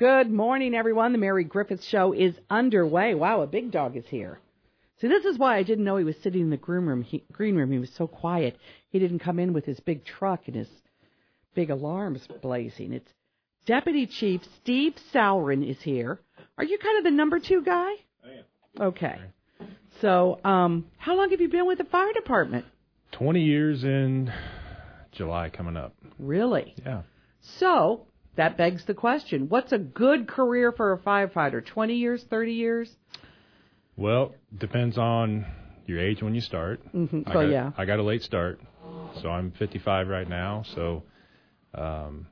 Good 0.00 0.30
morning, 0.30 0.74
everyone. 0.74 1.12
The 1.12 1.18
Mary 1.18 1.44
Griffith 1.44 1.84
Show 1.84 2.14
is 2.14 2.34
underway. 2.48 3.14
Wow, 3.14 3.42
a 3.42 3.46
big 3.46 3.70
dog 3.70 3.98
is 3.98 4.06
here. 4.06 4.40
See, 4.98 5.08
this 5.08 5.26
is 5.26 5.38
why 5.38 5.58
I 5.58 5.62
didn't 5.62 5.84
know 5.84 5.98
he 5.98 6.04
was 6.04 6.16
sitting 6.22 6.40
in 6.40 6.48
the 6.48 6.56
green 6.56 6.86
room. 6.86 7.02
He, 7.02 7.22
green 7.30 7.54
room. 7.54 7.70
He 7.70 7.78
was 7.78 7.92
so 7.98 8.06
quiet. 8.06 8.56
He 8.88 8.98
didn't 8.98 9.18
come 9.18 9.38
in 9.38 9.52
with 9.52 9.66
his 9.66 9.78
big 9.80 10.06
truck 10.06 10.44
and 10.46 10.56
his 10.56 10.68
big 11.54 11.68
alarms 11.68 12.26
blazing. 12.40 12.94
It's 12.94 13.10
Deputy 13.66 14.06
Chief 14.06 14.40
Steve 14.62 14.94
Salrin 15.12 15.68
is 15.68 15.82
here. 15.82 16.18
Are 16.56 16.64
you 16.64 16.78
kind 16.78 16.96
of 16.96 17.04
the 17.04 17.10
number 17.10 17.38
two 17.38 17.60
guy? 17.60 17.90
I 18.24 18.28
am. 18.78 18.80
Okay. 18.80 19.18
So, 20.00 20.40
um, 20.44 20.86
how 20.96 21.14
long 21.14 21.28
have 21.28 21.42
you 21.42 21.50
been 21.50 21.66
with 21.66 21.76
the 21.76 21.84
fire 21.84 22.14
department? 22.14 22.64
20 23.12 23.42
years 23.42 23.84
in 23.84 24.32
July 25.12 25.50
coming 25.50 25.76
up. 25.76 25.94
Really? 26.18 26.74
Yeah. 26.86 27.02
So, 27.58 28.06
that 28.36 28.56
begs 28.56 28.84
the 28.86 28.94
question 28.94 29.48
what's 29.48 29.72
a 29.72 29.78
good 29.78 30.28
career 30.28 30.72
for 30.72 30.92
a 30.92 30.98
firefighter? 30.98 31.64
20 31.64 31.94
years, 31.94 32.24
30 32.30 32.52
years? 32.52 32.90
Well, 33.96 34.34
depends 34.56 34.96
on 34.96 35.44
your 35.86 36.00
age 36.00 36.22
when 36.22 36.34
you 36.34 36.40
start. 36.40 36.80
Mm-hmm. 36.94 37.22
I 37.26 37.34
Well, 37.34 37.44
got, 37.44 37.52
yeah. 37.52 37.70
I 37.76 37.84
got 37.84 37.98
a 37.98 38.02
late 38.02 38.22
start, 38.22 38.60
so 39.20 39.28
I'm 39.28 39.50
55 39.58 40.08
right 40.08 40.28
now. 40.28 40.64
So, 40.74 41.02
um, 41.74 42.26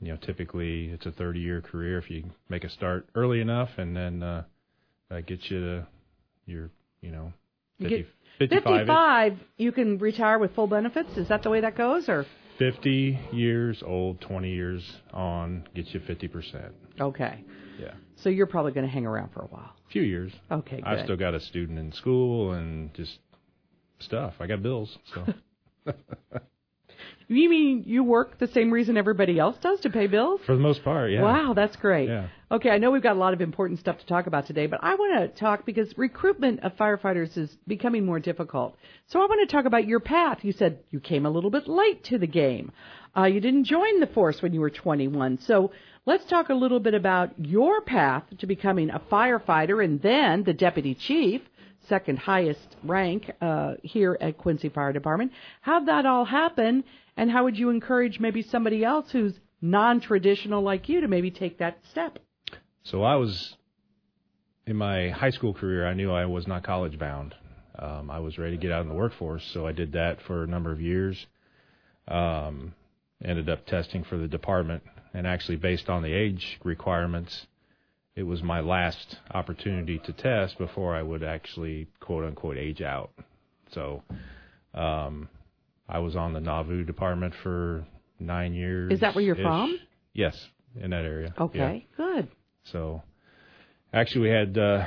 you 0.00 0.08
know, 0.08 0.18
typically 0.18 0.86
it's 0.86 1.06
a 1.06 1.12
30 1.12 1.40
year 1.40 1.60
career 1.62 1.98
if 1.98 2.10
you 2.10 2.24
make 2.48 2.64
a 2.64 2.68
start 2.68 3.08
early 3.14 3.40
enough, 3.40 3.70
and 3.78 3.96
then 3.96 4.22
uh, 4.22 4.42
that 5.08 5.26
gets 5.26 5.50
you 5.50 5.60
to 5.60 5.86
your, 6.46 6.70
you 7.00 7.10
know, 7.10 7.32
You 7.78 7.88
50, 7.88 7.96
get 7.96 8.06
55. 8.50 8.78
55, 8.80 9.38
you 9.56 9.72
can 9.72 9.98
retire 9.98 10.38
with 10.38 10.54
full 10.54 10.66
benefits? 10.66 11.16
Is 11.16 11.28
that 11.28 11.42
the 11.42 11.50
way 11.50 11.60
that 11.60 11.76
goes? 11.76 12.08
Or 12.08 12.26
50 12.58 13.18
years 13.32 13.82
old, 13.84 14.20
20 14.20 14.50
years 14.50 14.82
on 15.12 15.66
gets 15.74 15.92
you 15.92 16.00
50%. 16.00 16.70
Okay. 17.00 17.44
Yeah. 17.78 17.94
So 18.16 18.28
you're 18.28 18.46
probably 18.46 18.72
going 18.72 18.86
to 18.86 18.92
hang 18.92 19.06
around 19.06 19.32
for 19.32 19.40
a 19.40 19.46
while. 19.46 19.72
A 19.88 19.90
few 19.90 20.02
years. 20.02 20.32
Okay, 20.50 20.76
good. 20.76 20.84
I've 20.84 21.04
still 21.04 21.16
got 21.16 21.34
a 21.34 21.40
student 21.40 21.78
in 21.78 21.92
school 21.92 22.52
and 22.52 22.94
just 22.94 23.18
stuff. 23.98 24.34
I 24.40 24.46
got 24.46 24.62
bills, 24.62 24.96
so 25.12 25.26
You 27.28 27.48
mean 27.48 27.84
you 27.86 28.04
work 28.04 28.38
the 28.38 28.46
same 28.48 28.70
reason 28.70 28.96
everybody 28.96 29.38
else 29.38 29.56
does 29.60 29.80
to 29.80 29.90
pay 29.90 30.06
bills? 30.06 30.40
for 30.44 30.54
the 30.54 30.60
most 30.60 30.84
part, 30.84 31.10
yeah. 31.10 31.22
Wow, 31.22 31.54
that's 31.54 31.76
great. 31.76 32.08
Yeah. 32.08 32.28
Okay, 32.50 32.70
I 32.70 32.78
know 32.78 32.90
we've 32.90 33.02
got 33.02 33.16
a 33.16 33.18
lot 33.18 33.32
of 33.32 33.40
important 33.40 33.80
stuff 33.80 33.98
to 33.98 34.06
talk 34.06 34.26
about 34.26 34.46
today, 34.46 34.66
but 34.66 34.78
I 34.82 34.94
want 34.94 35.34
to 35.34 35.40
talk 35.40 35.64
because 35.66 35.96
recruitment 35.96 36.60
of 36.60 36.76
firefighters 36.76 37.36
is 37.36 37.50
becoming 37.66 38.04
more 38.04 38.20
difficult. 38.20 38.76
So 39.06 39.20
I 39.20 39.26
want 39.26 39.48
to 39.48 39.52
talk 39.52 39.64
about 39.64 39.86
your 39.86 40.00
path. 40.00 40.38
You 40.42 40.52
said 40.52 40.78
you 40.90 41.00
came 41.00 41.26
a 41.26 41.30
little 41.30 41.50
bit 41.50 41.66
late 41.66 42.04
to 42.04 42.18
the 42.18 42.26
game. 42.26 42.70
Uh, 43.16 43.24
you 43.24 43.40
didn't 43.40 43.64
join 43.64 44.00
the 44.00 44.06
force 44.08 44.42
when 44.42 44.52
you 44.52 44.60
were 44.60 44.70
21. 44.70 45.38
So 45.38 45.72
let's 46.04 46.24
talk 46.26 46.48
a 46.48 46.54
little 46.54 46.80
bit 46.80 46.94
about 46.94 47.30
your 47.38 47.80
path 47.80 48.24
to 48.38 48.46
becoming 48.46 48.90
a 48.90 49.00
firefighter 49.00 49.82
and 49.82 50.00
then 50.02 50.44
the 50.44 50.52
deputy 50.52 50.94
chief, 50.94 51.40
second 51.88 52.18
highest 52.18 52.76
rank 52.82 53.30
uh, 53.40 53.74
here 53.82 54.16
at 54.20 54.38
Quincy 54.38 54.68
Fire 54.68 54.92
Department. 54.92 55.32
How'd 55.60 55.86
that 55.86 56.06
all 56.06 56.24
happen, 56.24 56.84
and 57.16 57.30
how 57.30 57.44
would 57.44 57.58
you 57.58 57.70
encourage 57.70 58.20
maybe 58.20 58.42
somebody 58.42 58.84
else 58.84 59.10
who's 59.10 59.34
non-traditional 59.60 60.62
like 60.62 60.88
you 60.88 61.00
to 61.00 61.08
maybe 61.08 61.30
take 61.30 61.58
that 61.58 61.78
step? 61.90 62.18
So 62.84 63.02
I 63.02 63.16
was 63.16 63.56
in 64.66 64.76
my 64.76 65.10
high 65.10 65.30
school 65.30 65.54
career. 65.54 65.86
I 65.86 65.94
knew 65.94 66.10
I 66.10 66.26
was 66.26 66.46
not 66.46 66.62
college 66.64 66.98
bound. 66.98 67.34
Um, 67.78 68.10
I 68.10 68.20
was 68.20 68.38
ready 68.38 68.56
to 68.56 68.62
get 68.62 68.72
out 68.72 68.82
in 68.82 68.88
the 68.88 68.94
workforce, 68.94 69.44
so 69.52 69.66
I 69.66 69.72
did 69.72 69.92
that 69.92 70.22
for 70.22 70.44
a 70.44 70.46
number 70.46 70.70
of 70.70 70.80
years. 70.80 71.26
Um, 72.06 72.74
ended 73.24 73.48
up 73.48 73.66
testing 73.66 74.04
for 74.04 74.16
the 74.16 74.28
department, 74.28 74.82
and 75.12 75.26
actually, 75.26 75.56
based 75.56 75.88
on 75.88 76.02
the 76.02 76.12
age 76.12 76.60
requirements, 76.62 77.46
it 78.16 78.22
was 78.22 78.42
my 78.42 78.60
last 78.60 79.16
opportunity 79.32 79.98
to 80.04 80.12
test 80.12 80.56
before 80.58 80.94
I 80.94 81.02
would 81.02 81.22
actually 81.22 81.88
quote 82.00 82.24
unquote 82.24 82.56
age 82.56 82.80
out. 82.80 83.10
So, 83.72 84.02
um, 84.72 85.28
I 85.88 85.98
was 85.98 86.16
on 86.16 86.32
the 86.32 86.40
Nauvoo 86.40 86.84
department 86.84 87.34
for 87.42 87.84
nine 88.18 88.54
years. 88.54 88.92
Is 88.92 89.00
that 89.00 89.14
where 89.14 89.24
you're 89.24 89.36
from? 89.36 89.78
Yes, 90.12 90.36
in 90.80 90.90
that 90.90 91.04
area. 91.04 91.34
Yeah. 91.36 91.44
Okay, 91.44 91.86
good. 91.96 92.28
So, 92.72 93.02
actually, 93.92 94.22
we 94.22 94.30
had 94.30 94.56
uh, 94.56 94.86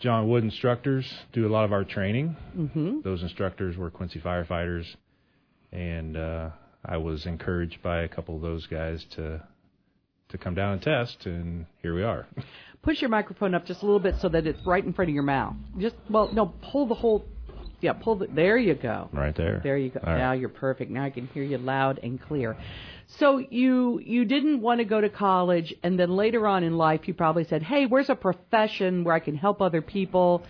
John 0.00 0.28
Wood 0.28 0.44
instructors 0.44 1.10
do 1.32 1.46
a 1.46 1.50
lot 1.50 1.64
of 1.64 1.72
our 1.72 1.84
training. 1.84 2.36
hmm 2.54 3.00
Those 3.02 3.22
instructors 3.22 3.76
were 3.76 3.90
Quincy 3.90 4.20
firefighters, 4.20 4.84
and 5.72 6.16
uh, 6.16 6.50
I 6.84 6.98
was 6.98 7.24
encouraged 7.24 7.82
by 7.82 8.02
a 8.02 8.08
couple 8.08 8.36
of 8.36 8.42
those 8.42 8.66
guys 8.66 9.04
to 9.16 9.42
to 10.30 10.38
come 10.38 10.54
down 10.54 10.72
and 10.74 10.82
test, 10.82 11.26
and 11.26 11.66
here 11.82 11.94
we 11.94 12.02
are. 12.02 12.26
Push 12.82 13.00
your 13.00 13.10
microphone 13.10 13.54
up 13.54 13.64
just 13.64 13.82
a 13.82 13.86
little 13.86 14.00
bit 14.00 14.16
so 14.20 14.28
that 14.28 14.46
it's 14.46 14.60
right 14.66 14.84
in 14.84 14.92
front 14.92 15.08
of 15.08 15.14
your 15.14 15.22
mouth. 15.22 15.54
Just 15.78 15.96
well, 16.10 16.30
no, 16.32 16.52
pull 16.70 16.86
the 16.86 16.94
whole. 16.94 17.24
Yeah, 17.80 17.94
pull 17.94 18.16
the. 18.16 18.26
There 18.26 18.58
you 18.58 18.74
go. 18.74 19.08
right 19.12 19.34
there. 19.34 19.60
There 19.62 19.78
you 19.78 19.88
go. 19.90 20.00
All 20.04 20.12
right. 20.12 20.18
Now 20.18 20.32
you're 20.32 20.50
perfect. 20.50 20.90
Now 20.90 21.04
I 21.04 21.10
can 21.10 21.26
hear 21.28 21.42
you 21.42 21.56
loud 21.56 21.98
and 22.02 22.20
clear. 22.20 22.56
So 23.06 23.38
you 23.38 24.00
you 24.04 24.26
didn't 24.26 24.60
want 24.60 24.80
to 24.80 24.84
go 24.84 25.00
to 25.00 25.08
college, 25.08 25.74
and 25.82 25.98
then 25.98 26.14
later 26.14 26.46
on 26.46 26.62
in 26.62 26.76
life, 26.76 27.08
you 27.08 27.14
probably 27.14 27.44
said, 27.44 27.62
"Hey, 27.62 27.86
where's 27.86 28.10
a 28.10 28.14
profession 28.14 29.02
where 29.02 29.14
I 29.14 29.20
can 29.20 29.36
help 29.36 29.62
other 29.62 29.80
people?" 29.80 30.42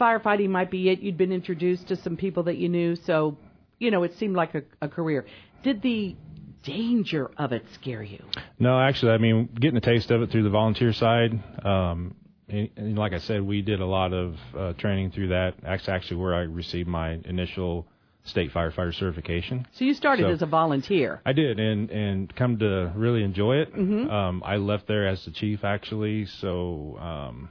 Firefighting 0.00 0.48
might 0.48 0.72
be 0.72 0.88
it. 0.88 1.00
You'd 1.00 1.16
been 1.16 1.30
introduced 1.32 1.86
to 1.88 1.96
some 1.96 2.16
people 2.16 2.42
that 2.44 2.56
you 2.56 2.68
knew, 2.68 2.96
so 2.96 3.36
you 3.78 3.92
know 3.92 4.02
it 4.02 4.16
seemed 4.18 4.34
like 4.34 4.56
a, 4.56 4.62
a 4.80 4.88
career. 4.88 5.24
Did 5.62 5.82
the 5.82 6.16
danger 6.64 7.30
of 7.38 7.52
it 7.52 7.64
scare 7.74 8.02
you? 8.02 8.22
No, 8.58 8.80
actually, 8.80 9.12
I 9.12 9.18
mean, 9.18 9.48
getting 9.54 9.76
a 9.76 9.80
taste 9.80 10.10
of 10.10 10.22
it 10.22 10.30
through 10.30 10.42
the 10.44 10.50
volunteer 10.50 10.92
side. 10.92 11.32
Um, 11.64 12.14
and, 12.48 12.68
and 12.76 12.98
like 12.98 13.12
I 13.12 13.18
said, 13.18 13.42
we 13.42 13.62
did 13.62 13.80
a 13.80 13.86
lot 13.86 14.12
of 14.12 14.36
uh, 14.56 14.72
training 14.74 15.12
through 15.12 15.28
that. 15.28 15.54
That's 15.62 15.88
actually 15.88 16.18
where 16.18 16.34
I 16.34 16.40
received 16.40 16.88
my 16.88 17.12
initial 17.24 17.86
state 18.24 18.52
firefighter 18.52 18.94
certification. 18.94 19.66
So 19.72 19.84
you 19.84 19.92
started 19.94 20.22
So- 20.24 20.30
as 20.30 20.42
a 20.42 20.46
volunteer. 20.46 21.20
I 21.26 21.32
did, 21.34 21.60
and 21.60 21.90
and 21.90 22.34
come 22.34 22.58
to 22.60 22.90
really 22.96 23.22
enjoy 23.22 23.56
it. 23.56 23.74
Mhm. 23.74 24.10
Um, 24.10 24.42
I 24.44 24.56
left 24.56 24.86
there 24.86 25.06
as 25.06 25.22
the 25.26 25.30
chief, 25.30 25.62
actually. 25.64 26.24
So, 26.26 26.96
um, 26.98 27.50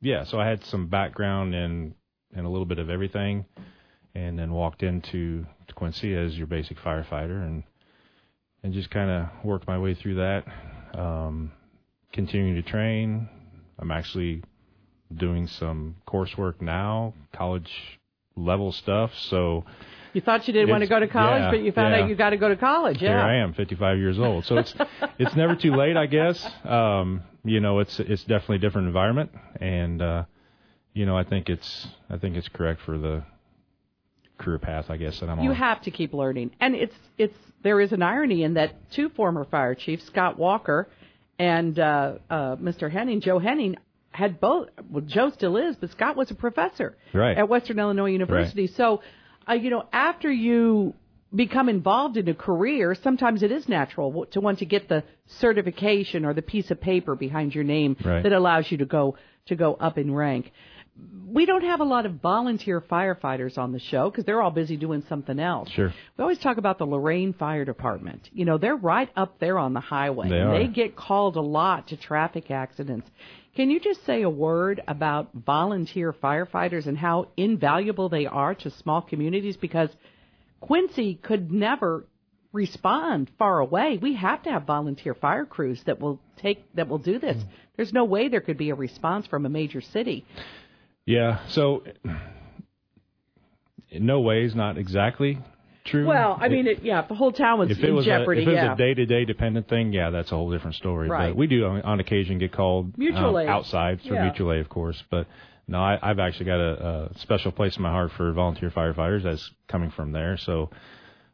yeah, 0.00 0.24
so 0.24 0.40
I 0.40 0.46
had 0.48 0.64
some 0.64 0.88
background 0.88 1.54
in 1.54 1.94
in 2.36 2.44
a 2.44 2.50
little 2.50 2.66
bit 2.66 2.80
of 2.80 2.90
everything, 2.90 3.44
and 4.16 4.36
then 4.36 4.50
walked 4.52 4.82
into 4.82 5.46
Quincy 5.76 6.14
as 6.16 6.36
your 6.36 6.48
basic 6.48 6.78
firefighter, 6.78 7.42
and 7.46 7.62
and 8.64 8.72
just 8.72 8.90
kind 8.90 9.10
of 9.10 9.28
worked 9.44 9.68
my 9.68 9.78
way 9.78 9.94
through 9.94 10.16
that. 10.16 10.44
Um, 10.98 11.52
continuing 12.12 12.54
to 12.54 12.62
train. 12.62 13.28
I'm 13.78 13.90
actually 13.90 14.42
doing 15.14 15.46
some 15.46 15.96
coursework 16.08 16.60
now, 16.60 17.12
college 17.34 17.70
level 18.36 18.72
stuff. 18.72 19.10
So 19.28 19.64
You 20.14 20.22
thought 20.22 20.48
you 20.48 20.54
didn't 20.54 20.70
want 20.70 20.82
to 20.82 20.88
go 20.88 20.98
to 20.98 21.06
college, 21.06 21.42
yeah, 21.42 21.50
but 21.50 21.62
you 21.62 21.72
found 21.72 21.94
yeah. 21.94 22.02
out 22.02 22.08
you 22.08 22.16
got 22.16 22.30
to 22.30 22.38
go 22.38 22.48
to 22.48 22.56
college. 22.56 23.02
Yeah. 23.02 23.10
here 23.10 23.18
I 23.18 23.36
am, 23.36 23.52
55 23.52 23.98
years 23.98 24.18
old. 24.18 24.46
So 24.46 24.56
it's 24.56 24.74
it's 25.18 25.36
never 25.36 25.54
too 25.56 25.74
late, 25.74 25.98
I 25.98 26.06
guess. 26.06 26.44
Um, 26.64 27.22
you 27.44 27.60
know, 27.60 27.80
it's 27.80 28.00
it's 28.00 28.22
definitely 28.22 28.56
a 28.56 28.60
different 28.60 28.86
environment, 28.86 29.30
and 29.60 30.00
uh, 30.00 30.24
you 30.94 31.04
know, 31.04 31.18
I 31.18 31.24
think 31.24 31.50
it's 31.50 31.88
I 32.08 32.16
think 32.16 32.36
it's 32.36 32.48
correct 32.48 32.80
for 32.86 32.96
the 32.96 33.24
career 34.38 34.58
path, 34.58 34.86
I 34.88 34.96
guess 34.96 35.20
that 35.20 35.28
I'm 35.28 35.40
You 35.40 35.50
on. 35.50 35.56
have 35.56 35.82
to 35.82 35.90
keep 35.90 36.12
learning, 36.12 36.50
and 36.60 36.74
it's 36.74 36.94
it's 37.18 37.34
there 37.62 37.80
is 37.80 37.92
an 37.92 38.02
irony 38.02 38.42
in 38.42 38.54
that 38.54 38.90
two 38.92 39.08
former 39.10 39.44
fire 39.44 39.74
chiefs, 39.74 40.04
Scott 40.06 40.38
Walker 40.38 40.88
and 41.38 41.78
uh, 41.78 42.14
uh, 42.30 42.56
Mr. 42.56 42.90
Henning, 42.90 43.20
Joe 43.20 43.38
Henning, 43.38 43.76
had 44.10 44.38
both. 44.40 44.68
Well, 44.90 45.02
Joe 45.06 45.30
still 45.30 45.56
is, 45.56 45.74
but 45.76 45.90
Scott 45.90 46.16
was 46.16 46.30
a 46.30 46.34
professor 46.34 46.96
Right. 47.12 47.36
at 47.36 47.48
Western 47.48 47.78
Illinois 47.80 48.10
University. 48.10 48.66
So, 48.68 49.02
uh, 49.48 49.54
you 49.54 49.70
know, 49.70 49.84
after 49.92 50.30
you 50.30 50.94
become 51.34 51.68
involved 51.68 52.16
in 52.16 52.28
a 52.28 52.34
career, 52.34 52.94
sometimes 52.94 53.42
it 53.42 53.50
is 53.50 53.68
natural 53.68 54.26
to 54.26 54.40
want 54.40 54.60
to 54.60 54.64
get 54.66 54.88
the 54.88 55.02
certification 55.26 56.24
or 56.24 56.32
the 56.34 56.42
piece 56.42 56.70
of 56.70 56.80
paper 56.80 57.14
behind 57.16 57.54
your 57.54 57.64
name 57.64 57.96
Right. 58.04 58.22
that 58.22 58.32
allows 58.32 58.70
you 58.70 58.78
to 58.78 58.86
go 58.86 59.16
to 59.46 59.56
go 59.56 59.74
up 59.74 59.98
in 59.98 60.14
rank. 60.14 60.52
We 61.26 61.46
don't 61.46 61.64
have 61.64 61.80
a 61.80 61.84
lot 61.84 62.06
of 62.06 62.20
volunteer 62.20 62.80
firefighters 62.80 63.58
on 63.58 63.72
the 63.72 63.80
show 63.80 64.08
because 64.08 64.24
they're 64.24 64.40
all 64.40 64.52
busy 64.52 64.76
doing 64.76 65.02
something 65.08 65.40
else. 65.40 65.68
Sure. 65.70 65.92
We 66.16 66.22
always 66.22 66.38
talk 66.38 66.58
about 66.58 66.78
the 66.78 66.86
Loraine 66.86 67.36
Fire 67.36 67.64
Department. 67.64 68.28
You 68.32 68.44
know, 68.44 68.58
they're 68.58 68.76
right 68.76 69.10
up 69.16 69.40
there 69.40 69.58
on 69.58 69.74
the 69.74 69.80
highway. 69.80 70.28
They 70.28 70.38
are. 70.38 70.56
They 70.56 70.68
get 70.68 70.94
called 70.94 71.34
a 71.36 71.40
lot 71.40 71.88
to 71.88 71.96
traffic 71.96 72.52
accidents. 72.52 73.08
Can 73.56 73.70
you 73.70 73.80
just 73.80 74.04
say 74.06 74.22
a 74.22 74.30
word 74.30 74.82
about 74.86 75.30
volunteer 75.32 76.12
firefighters 76.12 76.86
and 76.86 76.96
how 76.96 77.28
invaluable 77.36 78.08
they 78.08 78.26
are 78.26 78.54
to 78.54 78.70
small 78.70 79.02
communities? 79.02 79.56
Because 79.56 79.90
Quincy 80.60 81.14
could 81.16 81.52
never 81.52 82.04
respond 82.52 83.30
far 83.38 83.58
away. 83.58 83.98
We 84.00 84.14
have 84.14 84.42
to 84.44 84.50
have 84.50 84.64
volunteer 84.64 85.14
fire 85.14 85.44
crews 85.44 85.80
that 85.86 86.00
will 86.00 86.20
take 86.38 86.64
that 86.74 86.88
will 86.88 86.98
do 86.98 87.18
this. 87.18 87.36
Mm. 87.36 87.48
There's 87.76 87.92
no 87.92 88.04
way 88.04 88.28
there 88.28 88.40
could 88.40 88.56
be 88.56 88.70
a 88.70 88.74
response 88.74 89.26
from 89.26 89.44
a 89.44 89.48
major 89.48 89.80
city. 89.80 90.24
Yeah. 91.06 91.46
So, 91.48 91.84
in 93.90 94.06
no 94.06 94.20
ways, 94.20 94.54
not 94.54 94.78
exactly. 94.78 95.38
True. 95.84 96.06
Well, 96.06 96.38
I 96.40 96.48
mean, 96.48 96.66
it, 96.66 96.82
yeah, 96.82 97.02
the 97.02 97.14
whole 97.14 97.30
town 97.30 97.58
was 97.58 97.78
in 97.78 97.94
was 97.94 98.06
jeopardy, 98.06 98.40
a, 98.40 98.42
if 98.44 98.48
it 98.48 98.54
was 98.54 98.72
a 98.72 98.76
day-to-day 98.76 99.26
dependent 99.26 99.68
thing, 99.68 99.92
yeah, 99.92 100.08
that's 100.08 100.32
a 100.32 100.34
whole 100.34 100.50
different 100.50 100.76
story. 100.76 101.10
Right. 101.10 101.28
But 101.28 101.36
we 101.36 101.46
do 101.46 101.66
on, 101.66 101.82
on 101.82 102.00
occasion 102.00 102.38
get 102.38 102.52
called 102.52 102.96
Mutual 102.96 103.36
um, 103.36 103.42
aid. 103.42 103.48
outside 103.48 104.00
for 104.00 104.14
Yeah. 104.14 104.22
mutual 104.24 104.52
aid, 104.54 104.60
of 104.60 104.70
course. 104.70 105.02
But 105.10 105.26
no, 105.68 105.78
I, 105.78 105.98
I've 106.00 106.18
actually 106.18 106.46
got 106.46 106.58
a, 106.58 107.10
a 107.14 107.18
special 107.18 107.52
place 107.52 107.76
in 107.76 107.82
my 107.82 107.90
heart 107.90 108.12
for 108.16 108.32
volunteer 108.32 108.70
firefighters. 108.70 109.24
That's 109.24 109.50
coming 109.68 109.90
from 109.90 110.12
there. 110.12 110.38
So 110.38 110.70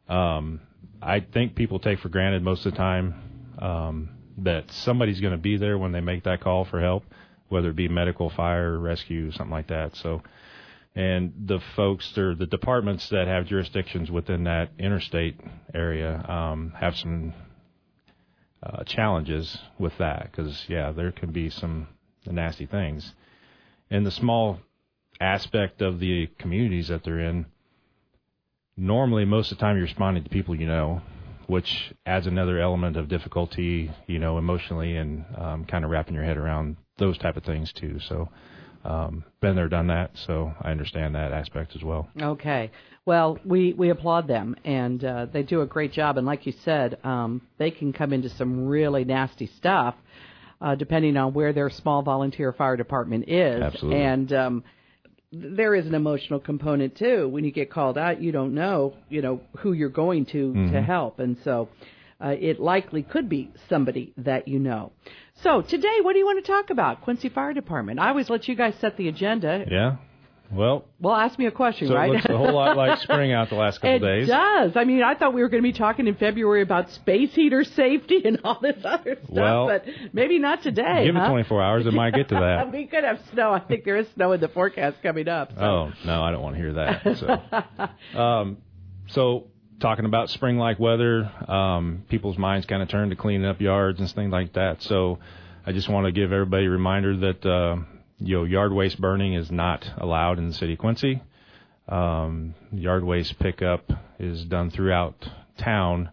um, 0.09 0.59
I 1.01 1.21
think 1.21 1.55
people 1.55 1.79
take 1.79 1.99
for 1.99 2.09
granted 2.09 2.43
most 2.43 2.65
of 2.65 2.73
the 2.73 2.77
time 2.77 3.15
um, 3.59 4.09
that 4.39 4.69
somebody's 4.71 5.21
going 5.21 5.31
to 5.31 5.37
be 5.37 5.55
there 5.55 5.77
when 5.77 5.93
they 5.93 6.01
make 6.01 6.25
that 6.25 6.41
call 6.41 6.65
for 6.65 6.81
help, 6.81 7.05
whether 7.51 7.69
it 7.69 7.75
be 7.75 7.87
medical, 7.87 8.29
fire, 8.29 8.77
rescue, 8.79 9.31
something 9.31 9.51
like 9.51 9.67
that. 9.67 9.95
So 9.97 10.21
and 10.95 11.33
the 11.45 11.59
folks 11.75 12.17
or 12.17 12.35
the 12.35 12.45
departments 12.45 13.07
that 13.09 13.27
have 13.27 13.45
jurisdictions 13.45 14.11
within 14.11 14.43
that 14.43 14.71
interstate 14.77 15.39
area 15.73 16.23
um, 16.27 16.73
have 16.77 16.97
some 16.97 17.33
uh, 18.61 18.83
challenges 18.83 19.57
with 19.79 19.97
that 19.99 20.29
because 20.31 20.65
yeah, 20.67 20.91
there 20.91 21.11
can 21.11 21.31
be 21.31 21.49
some 21.49 21.87
nasty 22.25 22.65
things. 22.65 23.13
And 23.89 24.05
the 24.05 24.11
small 24.11 24.59
aspect 25.19 25.81
of 25.81 25.99
the 25.99 26.27
communities 26.39 26.89
that 26.89 27.03
they're 27.03 27.19
in, 27.19 27.45
normally 28.75 29.23
most 29.23 29.51
of 29.51 29.57
the 29.57 29.61
time 29.61 29.77
you're 29.77 29.85
responding 29.85 30.23
to 30.23 30.29
people 30.29 30.55
you 30.55 30.67
know, 30.67 31.01
which 31.51 31.91
adds 32.05 32.27
another 32.27 32.59
element 32.59 32.95
of 32.95 33.09
difficulty, 33.09 33.91
you 34.07 34.17
know, 34.17 34.37
emotionally 34.37 34.95
and 34.95 35.25
um, 35.37 35.65
kind 35.65 35.83
of 35.83 35.91
wrapping 35.91 36.15
your 36.15 36.23
head 36.23 36.37
around 36.37 36.77
those 36.97 37.17
type 37.17 37.35
of 37.35 37.43
things 37.43 37.73
too. 37.73 37.99
So 38.07 38.29
um, 38.85 39.25
been 39.41 39.57
there, 39.57 39.67
done 39.67 39.87
that, 39.87 40.11
so 40.25 40.53
I 40.61 40.71
understand 40.71 41.13
that 41.15 41.33
aspect 41.33 41.75
as 41.75 41.83
well. 41.83 42.07
Okay. 42.21 42.71
Well, 43.05 43.37
we, 43.43 43.73
we 43.73 43.89
applaud 43.89 44.29
them, 44.29 44.55
and 44.63 45.03
uh, 45.03 45.25
they 45.25 45.43
do 45.43 45.59
a 45.59 45.65
great 45.65 45.91
job. 45.91 46.17
And 46.17 46.25
like 46.25 46.45
you 46.45 46.53
said, 46.63 46.97
um, 47.03 47.41
they 47.57 47.69
can 47.69 47.91
come 47.91 48.13
into 48.13 48.29
some 48.29 48.67
really 48.67 49.03
nasty 49.03 49.47
stuff, 49.57 49.95
uh, 50.61 50.75
depending 50.75 51.17
on 51.17 51.33
where 51.33 51.51
their 51.51 51.69
small 51.69 52.01
volunteer 52.01 52.53
fire 52.53 52.77
department 52.77 53.27
is. 53.27 53.61
Absolutely. 53.61 54.01
And 54.01 54.31
um, 54.31 54.63
there 55.31 55.73
is 55.75 55.85
an 55.85 55.95
emotional 55.95 56.39
component 56.39 56.95
too. 56.95 57.27
When 57.29 57.43
you 57.43 57.51
get 57.51 57.69
called 57.71 57.97
out, 57.97 58.21
you 58.21 58.31
don't 58.31 58.53
know, 58.53 58.95
you 59.09 59.21
know, 59.21 59.41
who 59.59 59.73
you're 59.73 59.89
going 59.89 60.25
to 60.27 60.53
to 60.71 60.81
help, 60.81 61.19
and 61.19 61.37
so 61.43 61.69
uh, 62.23 62.35
it 62.39 62.59
likely 62.59 63.01
could 63.03 63.29
be 63.29 63.51
somebody 63.69 64.13
that 64.17 64.47
you 64.47 64.59
know. 64.59 64.91
So 65.41 65.61
today, 65.61 65.99
what 66.01 66.13
do 66.13 66.19
you 66.19 66.25
want 66.25 66.43
to 66.43 66.51
talk 66.51 66.69
about? 66.69 67.01
Quincy 67.01 67.29
Fire 67.29 67.53
Department. 67.53 67.99
I 67.99 68.09
always 68.09 68.29
let 68.29 68.47
you 68.47 68.55
guys 68.55 68.75
set 68.81 68.97
the 68.97 69.07
agenda. 69.07 69.65
Yeah. 69.69 69.95
Well, 70.51 70.85
Well, 70.99 71.15
ask 71.15 71.39
me 71.39 71.45
a 71.45 71.51
question, 71.51 71.87
so 71.87 71.95
right? 71.95 72.09
it 72.09 72.13
looks 72.13 72.25
a 72.25 72.37
whole 72.37 72.53
lot 72.53 72.75
like 72.75 72.99
spring 72.99 73.31
out 73.31 73.49
the 73.49 73.55
last 73.55 73.77
couple 73.81 73.95
It 73.95 73.99
days. 73.99 74.27
It 74.27 74.31
does. 74.31 74.75
I 74.75 74.83
mean, 74.83 75.01
I 75.01 75.15
thought 75.15 75.33
we 75.33 75.41
were 75.41 75.49
going 75.49 75.63
to 75.63 75.67
be 75.67 75.73
talking 75.77 76.07
in 76.07 76.15
February 76.15 76.61
about 76.61 76.89
space 76.91 77.33
heater 77.33 77.63
safety 77.63 78.21
and 78.25 78.39
all 78.43 78.59
this 78.61 78.75
other 78.85 79.15
stuff, 79.23 79.29
Well, 79.29 79.67
but 79.67 79.85
maybe 80.13 80.39
not 80.39 80.61
today. 80.61 81.05
Give 81.05 81.15
huh? 81.15 81.23
it 81.25 81.29
24 81.29 81.61
hours, 81.63 81.85
it 81.85 81.93
might 81.93 82.13
get 82.13 82.29
to 82.29 82.35
that. 82.35 82.71
we 82.73 82.85
could 82.87 83.03
have 83.03 83.19
snow. 83.33 83.51
I 83.53 83.59
think 83.59 83.85
there 83.85 83.97
is 83.97 84.07
snow 84.15 84.33
in 84.33 84.41
the 84.41 84.49
forecast 84.49 84.97
coming 85.01 85.27
up. 85.27 85.51
So. 85.53 85.61
Oh 85.61 85.91
no, 86.05 86.21
I 86.23 86.31
don't 86.31 86.41
want 86.41 86.55
to 86.55 86.61
hear 86.61 86.73
that. 86.73 87.17
So, 88.13 88.19
um, 88.19 88.57
so 89.07 89.47
talking 89.79 90.05
about 90.05 90.29
spring-like 90.29 90.79
weather, 90.79 91.31
um, 91.47 92.03
people's 92.09 92.37
minds 92.37 92.65
kind 92.65 92.81
of 92.83 92.89
turn 92.89 93.09
to 93.09 93.15
cleaning 93.15 93.45
up 93.47 93.59
yards 93.61 93.99
and 93.99 94.09
things 94.11 94.31
like 94.31 94.53
that. 94.53 94.83
So, 94.83 95.19
I 95.65 95.71
just 95.71 95.87
want 95.89 96.05
to 96.07 96.11
give 96.11 96.31
everybody 96.31 96.65
a 96.65 96.69
reminder 96.69 97.15
that 97.17 97.45
uh, 97.45 97.75
you 98.21 98.37
know 98.37 98.43
yard 98.43 98.71
waste 98.71 98.99
burning 99.01 99.33
is 99.33 99.49
not 99.51 99.83
allowed 99.97 100.37
in 100.37 100.47
the 100.47 100.53
city 100.53 100.73
of 100.73 100.79
Quincy. 100.79 101.21
Um, 101.89 102.53
yard 102.71 103.03
waste 103.03 103.37
pickup 103.39 103.89
is 104.19 104.45
done 104.45 104.69
throughout 104.69 105.15
town. 105.57 106.11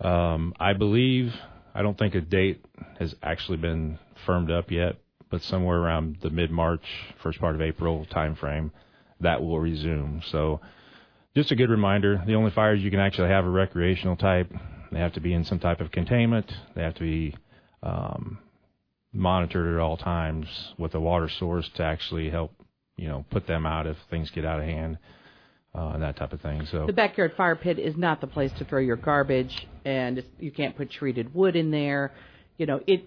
Um, 0.00 0.54
I 0.58 0.72
believe 0.72 1.32
I 1.74 1.82
don't 1.82 1.98
think 1.98 2.14
a 2.14 2.20
date 2.20 2.64
has 2.98 3.14
actually 3.22 3.58
been 3.58 3.98
firmed 4.24 4.50
up 4.50 4.70
yet, 4.70 4.96
but 5.30 5.42
somewhere 5.42 5.78
around 5.78 6.18
the 6.22 6.30
mid-March, 6.30 6.84
first 7.22 7.40
part 7.40 7.54
of 7.54 7.60
April 7.60 8.06
timeframe, 8.10 8.70
that 9.20 9.42
will 9.42 9.58
resume. 9.58 10.22
So, 10.30 10.60
just 11.34 11.50
a 11.50 11.56
good 11.56 11.70
reminder: 11.70 12.22
the 12.26 12.34
only 12.34 12.52
fires 12.52 12.80
you 12.80 12.90
can 12.90 13.00
actually 13.00 13.28
have 13.28 13.44
are 13.44 13.50
recreational 13.50 14.16
type. 14.16 14.50
They 14.92 14.98
have 14.98 15.14
to 15.14 15.20
be 15.20 15.32
in 15.32 15.44
some 15.44 15.58
type 15.58 15.80
of 15.80 15.90
containment. 15.90 16.52
They 16.74 16.82
have 16.82 16.94
to 16.94 17.00
be 17.00 17.34
um, 17.82 18.38
monitored 19.22 19.74
at 19.74 19.80
all 19.80 19.96
times 19.96 20.46
with 20.76 20.94
a 20.94 21.00
water 21.00 21.28
source 21.28 21.68
to 21.76 21.82
actually 21.82 22.28
help, 22.28 22.52
you 22.96 23.08
know, 23.08 23.24
put 23.30 23.46
them 23.46 23.64
out 23.64 23.86
if 23.86 23.96
things 24.10 24.28
get 24.30 24.44
out 24.44 24.60
of 24.60 24.66
hand, 24.66 24.98
uh, 25.74 25.92
and 25.94 26.02
that 26.02 26.16
type 26.16 26.32
of 26.34 26.40
thing. 26.42 26.66
So, 26.66 26.86
The 26.86 26.92
backyard 26.92 27.32
fire 27.36 27.56
pit 27.56 27.78
is 27.78 27.96
not 27.96 28.20
the 28.20 28.26
place 28.26 28.52
to 28.58 28.64
throw 28.66 28.80
your 28.80 28.96
garbage, 28.96 29.66
and 29.84 30.22
you 30.38 30.50
can't 30.50 30.76
put 30.76 30.90
treated 30.90 31.34
wood 31.34 31.56
in 31.56 31.70
there. 31.70 32.12
You 32.58 32.66
know, 32.66 32.80
it. 32.86 33.04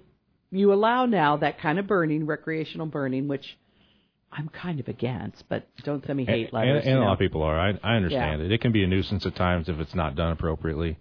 You 0.52 0.72
allow 0.74 1.06
now 1.06 1.38
that 1.38 1.60
kind 1.60 1.80
of 1.80 1.86
burning, 1.88 2.26
recreational 2.26 2.88
burning, 2.88 3.28
which 3.28 3.58
I'm 4.32 4.48
kind 4.48 4.80
of 4.80 4.88
against, 4.88 5.44
but 5.50 5.68
don't 5.84 6.06
send 6.06 6.18
me 6.18 6.26
hate 6.26 6.46
and, 6.46 6.54
letters. 6.54 6.84
and, 6.86 6.94
and 6.96 7.04
a 7.04 7.06
lot 7.06 7.14
of 7.14 7.20
people 7.20 7.42
are. 7.44 7.60
I, 7.60 7.78
I 7.84 7.96
understand 7.96 8.40
Yeah. 8.40 8.46
it. 8.46 8.52
It 8.52 8.62
can 8.62 8.72
be 8.72 8.84
a 8.84 8.88
nuisance 8.88 9.26
at 9.26 9.36
times 9.36 9.68
if 9.70 9.80
it's 9.80 9.96
not 9.96 10.16
done 10.16 10.32
appropriately, 10.32 10.98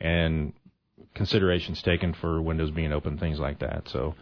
and 0.00 0.52
considerations 1.14 1.80
taken 1.82 2.12
for 2.14 2.40
windows 2.42 2.70
being 2.70 2.92
open, 2.92 3.18
things 3.18 3.38
like 3.38 3.60
that. 3.60 3.88
So, 3.88 4.14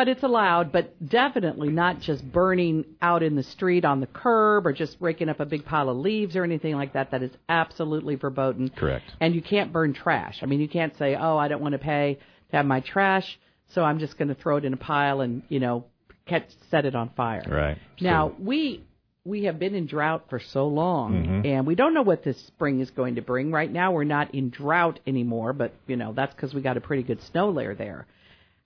But 0.00 0.08
it's 0.08 0.22
allowed, 0.22 0.72
but 0.72 0.94
definitely 1.06 1.68
not 1.68 2.00
just 2.00 2.24
burning 2.32 2.86
out 3.02 3.22
in 3.22 3.36
the 3.36 3.42
street 3.42 3.84
on 3.84 4.00
the 4.00 4.06
curb 4.06 4.66
or 4.66 4.72
just 4.72 4.96
raking 4.98 5.28
up 5.28 5.40
a 5.40 5.44
big 5.44 5.66
pile 5.66 5.90
of 5.90 5.98
leaves 5.98 6.36
or 6.36 6.42
anything 6.42 6.74
like 6.74 6.94
that. 6.94 7.10
That 7.10 7.22
is 7.22 7.32
absolutely 7.50 8.14
verboten. 8.14 8.70
correct. 8.70 9.04
And 9.20 9.34
you 9.34 9.42
can't 9.42 9.74
burn 9.74 9.92
trash. 9.92 10.38
I 10.42 10.46
mean, 10.46 10.58
you 10.58 10.68
can't 10.70 10.96
say, 10.96 11.16
"Oh, 11.16 11.36
I 11.36 11.48
don't 11.48 11.60
want 11.60 11.72
to 11.72 11.78
pay 11.78 12.18
to 12.50 12.56
have 12.56 12.64
my 12.64 12.80
trash, 12.80 13.38
so 13.74 13.84
I'm 13.84 13.98
just 13.98 14.16
going 14.16 14.28
to 14.28 14.34
throw 14.34 14.56
it 14.56 14.64
in 14.64 14.72
a 14.72 14.78
pile 14.78 15.20
and 15.20 15.42
you 15.50 15.60
know, 15.60 15.84
catch 16.24 16.46
set 16.70 16.86
it 16.86 16.94
on 16.94 17.10
fire." 17.10 17.42
Right. 17.46 17.76
Now 18.00 18.28
So- 18.30 18.36
we 18.42 18.84
we 19.26 19.44
have 19.44 19.58
been 19.58 19.74
in 19.74 19.84
drought 19.84 20.30
for 20.30 20.38
so 20.38 20.66
long, 20.66 21.12
Mhm. 21.26 21.44
and 21.46 21.66
we 21.66 21.74
don't 21.74 21.92
know 21.92 22.00
what 22.00 22.22
this 22.22 22.38
spring 22.46 22.80
is 22.80 22.90
going 22.90 23.16
to 23.16 23.20
bring. 23.20 23.50
Right 23.52 23.70
now, 23.70 23.92
we're 23.92 24.04
not 24.04 24.34
in 24.34 24.48
drought 24.48 24.98
anymore, 25.06 25.52
but 25.52 25.74
you 25.86 25.96
know 25.96 26.14
that's 26.14 26.34
because 26.34 26.54
we 26.54 26.62
got 26.62 26.78
a 26.78 26.80
pretty 26.80 27.02
good 27.02 27.20
snow 27.20 27.50
layer 27.50 27.74
there. 27.74 28.06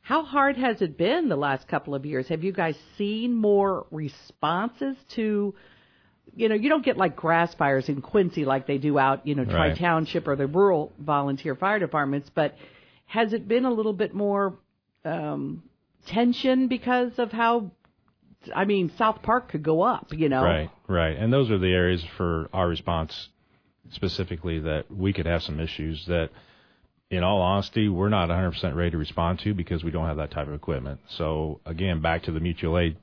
How 0.04 0.22
hard 0.22 0.58
has 0.58 0.82
it 0.82 0.98
been 0.98 1.30
the 1.30 1.36
last 1.36 1.66
couple 1.66 1.94
of 1.94 2.04
years? 2.04 2.28
Have 2.28 2.44
you 2.44 2.52
guys 2.52 2.76
seen 2.98 3.34
more 3.34 3.86
responses 3.90 4.96
to? 5.14 5.54
You 6.36 6.48
know, 6.50 6.54
you 6.54 6.68
don't 6.68 6.84
get 6.84 6.98
like 6.98 7.16
grass 7.16 7.54
fires 7.54 7.88
in 7.88 8.02
Quincy 8.02 8.44
like 8.44 8.66
they 8.66 8.76
do 8.76 8.98
out, 8.98 9.26
you 9.26 9.34
know, 9.34 9.46
Tri. 9.46 9.74
Township 9.74 10.28
or 10.28 10.36
the 10.36 10.46
rural 10.46 10.92
volunteer 10.98 11.54
fire 11.54 11.78
departments, 11.78 12.30
but 12.34 12.54
has 13.06 13.32
it 13.32 13.48
been 13.48 13.64
a 13.64 13.70
little 13.72 13.94
bit 13.94 14.12
more 14.14 14.58
um, 15.06 15.62
tension 16.06 16.68
because 16.68 17.12
of 17.18 17.32
how 17.32 17.70
I 18.54 18.66
mean, 18.66 18.92
South 18.98 19.22
Park 19.22 19.48
could 19.48 19.62
go 19.62 19.80
up, 19.80 20.08
you 20.12 20.28
know. 20.28 20.42
Right, 20.42 20.70
right. 20.86 21.16
And 21.16 21.32
those 21.32 21.50
are 21.50 21.58
the 21.58 21.72
areas 21.72 22.04
for 22.18 22.50
our 22.52 22.68
response 22.68 23.28
specifically 23.90 24.58
that 24.60 24.90
we 24.90 25.14
could 25.14 25.26
have 25.26 25.42
some 25.42 25.60
issues 25.60 26.04
that, 26.06 26.30
in 27.16 27.24
all 27.24 27.40
honesty, 27.40 27.88
we're 27.88 28.08
not 28.08 28.28
100% 28.28 28.74
ready 28.74 28.90
to 28.90 28.98
respond 28.98 29.40
to 29.40 29.54
because 29.54 29.84
we 29.84 29.90
don't 29.90 30.06
have 30.06 30.16
that 30.18 30.30
type 30.30 30.48
of 30.48 30.54
equipment. 30.54 31.00
So, 31.08 31.60
again, 31.66 32.00
back 32.00 32.24
to 32.24 32.32
the 32.32 32.40
mutual 32.40 32.78
aid 32.78 32.96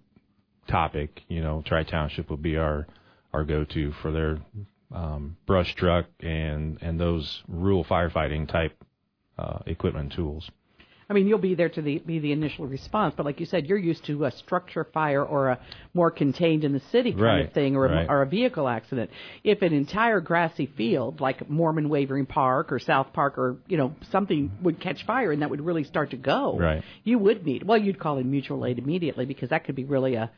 topic, 0.67 1.21
you 1.27 1.41
know, 1.41 1.63
Tri 1.65 1.83
Township 1.83 2.29
would 2.29 2.41
be 2.41 2.57
our, 2.57 2.87
our 3.33 3.43
go 3.43 3.63
to 3.65 3.91
for 4.01 4.11
their 4.11 4.39
um, 4.93 5.37
brush 5.45 5.73
truck 5.75 6.05
and, 6.19 6.77
and 6.81 6.99
those 6.99 7.41
rural 7.47 7.83
firefighting 7.83 8.49
type 8.51 8.75
uh, 9.37 9.59
equipment 9.65 10.13
tools. 10.13 10.49
I 11.11 11.13
mean, 11.13 11.27
you'll 11.27 11.39
be 11.39 11.55
there 11.55 11.67
to 11.67 11.81
the, 11.81 11.99
be 11.99 12.19
the 12.19 12.31
initial 12.31 12.67
response, 12.67 13.15
but 13.17 13.25
like 13.25 13.41
you 13.41 13.45
said, 13.45 13.65
you're 13.65 13.77
used 13.77 14.05
to 14.05 14.23
a 14.23 14.31
structure 14.31 14.87
fire 14.93 15.21
or 15.21 15.49
a 15.49 15.59
more 15.93 16.09
contained 16.09 16.63
in 16.63 16.71
the 16.71 16.79
city 16.89 17.11
kind 17.11 17.47
of 17.47 17.53
thing, 17.53 17.75
or 17.75 17.85
a, 17.85 17.91
right. 17.91 18.09
or 18.09 18.21
a 18.21 18.25
vehicle 18.25 18.65
accident. 18.65 19.11
If 19.43 19.61
an 19.61 19.73
entire 19.73 20.21
grassy 20.21 20.67
field 20.77 21.19
like 21.19 21.49
Moorman 21.49 21.89
Wavering 21.89 22.27
Park 22.27 22.71
or 22.71 22.79
South 22.79 23.11
Park 23.11 23.37
or 23.37 23.57
you 23.67 23.75
know 23.75 23.93
something 24.11 24.53
would 24.61 24.79
catch 24.79 25.05
fire 25.05 25.33
and 25.33 25.41
that 25.41 25.49
would 25.49 25.59
really 25.59 25.83
start 25.83 26.11
to 26.11 26.17
go, 26.17 26.57
Right. 26.57 26.81
You 27.03 27.19
would 27.19 27.45
need 27.45 27.63
well, 27.63 27.77
you'd 27.77 27.99
call 27.99 28.17
in 28.17 28.31
mutual 28.31 28.65
aid 28.65 28.79
immediately 28.79 29.25
because 29.25 29.49
that 29.49 29.65
could 29.65 29.75
be 29.75 29.83
really 29.83 30.15
a 30.15 30.31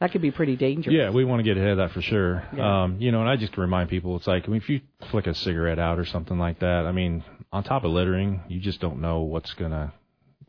that 0.00 0.12
could 0.12 0.22
be 0.22 0.30
pretty 0.30 0.56
dangerous. 0.56 0.94
Yeah, 0.94 1.10
we 1.10 1.24
want 1.24 1.40
to 1.40 1.42
get 1.42 1.56
ahead 1.56 1.70
of 1.70 1.76
that 1.78 1.92
for 1.92 2.02
sure. 2.02 2.46
Yeah. 2.54 2.84
Um, 2.84 3.00
you 3.00 3.10
know, 3.10 3.20
and 3.20 3.28
I 3.28 3.36
just 3.36 3.56
remind 3.56 3.88
people, 3.88 4.16
it's 4.16 4.26
like 4.26 4.44
I 4.46 4.48
mean, 4.48 4.60
if 4.60 4.68
you 4.68 4.80
flick 5.10 5.26
a 5.26 5.34
cigarette 5.34 5.78
out 5.78 5.98
or 5.98 6.04
something 6.04 6.38
like 6.38 6.60
that, 6.60 6.84
I 6.86 6.92
mean, 6.92 7.24
on 7.52 7.64
top 7.64 7.84
of 7.84 7.90
littering, 7.90 8.42
you 8.48 8.60
just 8.60 8.80
don't 8.80 9.00
know 9.00 9.20
what's 9.20 9.52
gonna, 9.54 9.92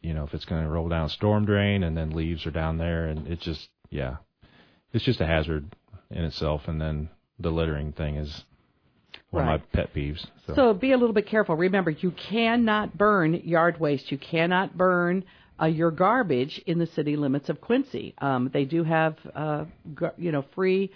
you 0.02 0.14
know, 0.14 0.24
if 0.24 0.34
it's 0.34 0.46
gonna 0.46 0.70
roll 0.70 0.90
down 0.90 1.10
storm 1.10 1.46
drain 1.46 1.84
and 1.84 1.96
then 1.98 2.12
leaves 2.12 2.46
are 2.46 2.52
down 2.52 2.78
there, 2.78 3.06
and 3.08 3.28
it 3.28 3.40
just, 3.42 3.70
yeah, 3.90 4.18
it's 4.94 5.06
just 5.06 5.22
a 5.22 5.26
hazard 5.26 5.76
in 6.10 6.24
itself. 6.24 6.68
And 6.68 6.80
then 6.82 7.10
the 7.40 7.52
littering 7.52 7.92
thing 7.92 8.16
is 8.16 8.44
one 9.32 9.46
Right. 9.46 9.56
of 9.56 9.62
my 9.62 9.66
pet 9.74 9.94
peeves. 9.94 10.26
So, 10.48 10.54
So 10.56 10.74
be 10.74 10.92
a 10.92 10.98
little 10.98 11.14
bit 11.14 11.28
careful. 11.28 11.56
Remember, 11.56 11.92
you 11.92 12.12
cannot 12.12 12.98
burn 12.98 13.34
yard 13.36 13.80
waste. 13.80 14.12
You 14.12 14.18
cannot 14.18 14.78
burn 14.78 15.24
uh, 15.62 15.66
your 15.66 15.92
garbage 15.92 16.60
in 16.66 16.80
the 16.80 16.86
city 16.88 17.16
limits 17.18 17.50
of 17.50 17.60
Quincy. 17.62 18.14
Um, 18.20 18.50
they 18.54 18.66
do 18.66 18.84
have, 18.84 19.18
uh, 19.36 19.66
gar- 19.94 20.14
you 20.18 20.32
know, 20.32 20.44
free 20.56 20.90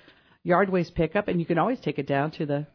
yard 0.43 0.69
waste 0.69 0.95
pickup, 0.95 1.27
and 1.27 1.39
you 1.39 1.45
can 1.45 1.57
always 1.57 1.79
take 1.81 1.99
it 1.99 2.07
down 2.07 2.31
to 2.31 2.45
the 2.45 2.65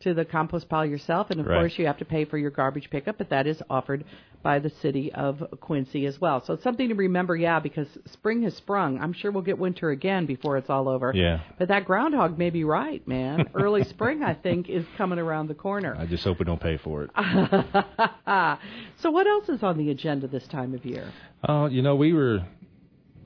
to 0.00 0.14
the 0.14 0.24
compost 0.24 0.68
pile 0.68 0.86
yourself, 0.86 1.28
and 1.30 1.40
of 1.40 1.46
Right. 1.46 1.56
course 1.56 1.76
you 1.76 1.84
have 1.86 1.98
to 1.98 2.04
pay 2.04 2.24
for 2.24 2.38
your 2.38 2.52
garbage 2.52 2.88
pickup, 2.88 3.18
but 3.18 3.30
that 3.30 3.48
is 3.48 3.60
offered 3.68 4.04
by 4.42 4.58
the 4.58 4.70
city 4.70 5.12
of 5.12 5.42
Quincy 5.60 6.06
as 6.06 6.20
well. 6.20 6.44
So 6.44 6.54
it's 6.54 6.62
something 6.62 6.88
to 6.88 6.94
remember, 6.94 7.36
yeah, 7.36 7.60
because 7.60 7.88
spring 8.12 8.42
has 8.42 8.54
sprung. 8.56 9.00
I'm 9.00 9.12
sure 9.12 9.30
we'll 9.30 9.42
get 9.42 9.58
winter 9.58 9.90
again 9.90 10.26
before 10.26 10.56
it's 10.56 10.70
all 10.70 10.88
over. 10.88 11.12
Yeah. 11.14 11.40
But 11.58 11.68
that 11.68 11.84
groundhog 11.84 12.38
may 12.38 12.50
be 12.50 12.64
right, 12.64 13.06
man. 13.06 13.48
Early 13.54 13.84
spring, 13.84 14.22
I 14.22 14.34
think, 14.34 14.68
is 14.68 14.84
coming 14.96 15.18
around 15.18 15.48
the 15.48 15.54
corner. 15.54 15.96
I 15.98 16.06
just 16.06 16.24
hope 16.24 16.38
we 16.38 16.44
don't 16.44 16.60
pay 16.60 16.78
for 16.78 17.04
it. 17.04 17.10
so 18.98 19.10
what 19.10 19.26
else 19.26 19.48
is 19.48 19.62
on 19.62 19.76
the 19.76 19.90
agenda 19.90 20.28
this 20.28 20.46
time 20.48 20.74
of 20.74 20.84
year? 20.84 21.12
Oh, 21.48 21.66
you 21.66 21.82
know, 21.82 21.96
we 21.96 22.12
were. 22.12 22.40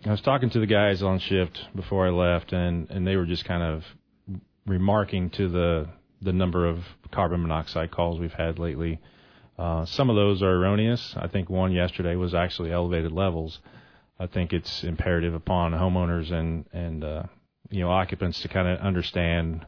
I 0.04 0.10
was 0.10 0.20
talking 0.20 0.50
to 0.50 0.58
the 0.58 0.66
guys 0.66 1.02
on 1.02 1.20
shift 1.20 1.58
before 1.76 2.06
I 2.06 2.10
left, 2.10 2.52
and 2.52 2.90
and 2.90 3.06
they 3.06 3.16
were 3.16 3.26
just 3.26 3.44
kind 3.44 3.62
of 3.62 3.84
remarking 4.66 5.30
to 5.30 5.48
the 5.48 5.88
the 6.20 6.32
number 6.32 6.66
of 6.66 6.78
carbon 7.12 7.42
monoxide 7.42 7.90
calls 7.90 8.18
we've 8.18 8.32
had 8.32 8.58
lately. 8.58 8.98
Uh, 9.62 9.86
some 9.86 10.10
of 10.10 10.16
those 10.16 10.42
are 10.42 10.56
erroneous. 10.56 11.14
I 11.16 11.28
think 11.28 11.48
one 11.48 11.70
yesterday 11.70 12.16
was 12.16 12.34
actually 12.34 12.72
elevated 12.72 13.12
levels. 13.12 13.60
I 14.18 14.26
think 14.26 14.52
it's 14.52 14.82
imperative 14.82 15.34
upon 15.34 15.70
homeowners 15.72 16.32
and 16.32 16.64
and 16.72 17.04
uh, 17.04 17.22
you 17.70 17.80
know 17.80 17.90
occupants 17.90 18.40
to 18.42 18.48
kind 18.48 18.66
of 18.66 18.80
understand 18.80 19.64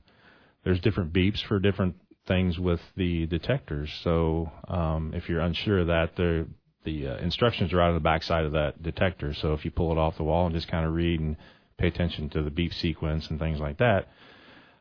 there's 0.64 0.80
different 0.80 1.12
beeps 1.12 1.44
for 1.44 1.60
different 1.60 1.94
things 2.26 2.58
with 2.58 2.80
the 2.96 3.26
detectors. 3.26 3.88
So 4.02 4.50
um, 4.66 5.12
if 5.14 5.28
you're 5.28 5.40
unsure 5.40 5.78
of 5.80 5.86
that, 5.86 6.16
the 6.16 6.48
the 6.84 7.08
uh, 7.08 7.16
instructions 7.18 7.72
are 7.72 7.80
out 7.80 7.90
on 7.90 7.94
the 7.94 8.00
backside 8.00 8.44
of 8.44 8.52
that 8.52 8.82
detector. 8.82 9.32
So 9.32 9.52
if 9.52 9.64
you 9.64 9.70
pull 9.70 9.92
it 9.92 9.98
off 9.98 10.16
the 10.16 10.24
wall 10.24 10.46
and 10.46 10.54
just 10.56 10.66
kind 10.66 10.84
of 10.84 10.92
read 10.92 11.20
and 11.20 11.36
pay 11.78 11.86
attention 11.86 12.30
to 12.30 12.42
the 12.42 12.50
beep 12.50 12.74
sequence 12.74 13.30
and 13.30 13.38
things 13.38 13.60
like 13.60 13.78
that, 13.78 14.08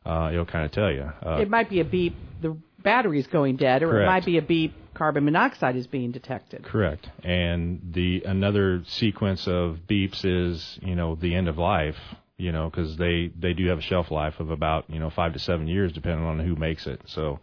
uh, 0.05 0.31
it'll 0.33 0.45
kind 0.45 0.65
of 0.65 0.71
tell 0.71 0.91
you. 0.91 1.11
Uh, 1.25 1.37
It 1.37 1.49
might 1.49 1.69
be 1.69 1.81
a 1.81 1.85
beep, 1.85 2.15
the 2.41 2.57
battery's 2.83 3.27
going 3.27 3.57
dead, 3.57 3.83
or 3.83 4.01
it 4.01 4.05
might 4.05 4.25
be 4.25 4.37
a 4.37 4.41
beep, 4.41 4.73
carbon 4.93 5.25
monoxide 5.25 5.75
is 5.75 5.87
being 5.87 6.11
detected. 6.11 6.63
Correct. 6.63 7.09
And 7.23 7.91
the 7.93 8.23
another 8.25 8.83
sequence 8.87 9.47
of 9.47 9.79
beeps 9.89 10.23
is 10.23 10.79
you 10.81 10.95
know 10.95 11.15
the 11.15 11.33
end 11.35 11.47
of 11.47 11.57
life. 11.57 11.97
You 12.37 12.51
know 12.51 12.69
because 12.69 12.97
they 12.97 13.31
they 13.39 13.53
do 13.53 13.67
have 13.67 13.79
a 13.79 13.81
shelf 13.81 14.11
life 14.11 14.39
of 14.39 14.49
about 14.49 14.89
you 14.89 14.99
know 14.99 15.09
five 15.09 15.33
to 15.33 15.39
seven 15.39 15.67
years 15.67 15.93
depending 15.93 16.25
on 16.25 16.39
who 16.39 16.55
makes 16.55 16.87
it. 16.87 17.01
So 17.05 17.39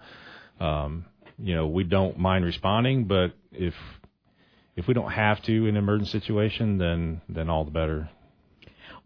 um, 0.59 1.07
you 1.39 1.55
know 1.55 1.67
we 1.67 1.85
don't 1.85 2.19
mind 2.19 2.45
responding, 2.45 3.05
but 3.05 3.33
if 3.53 3.75
if 4.77 4.87
we 4.87 4.95
don't 4.95 5.11
have 5.11 5.43
to 5.43 5.53
in 5.53 5.71
an 5.71 5.77
emergency 5.77 6.19
situation, 6.19 6.79
then 6.79 7.21
then 7.29 7.49
all 7.49 7.65
the 7.65 7.71
better. 7.71 8.11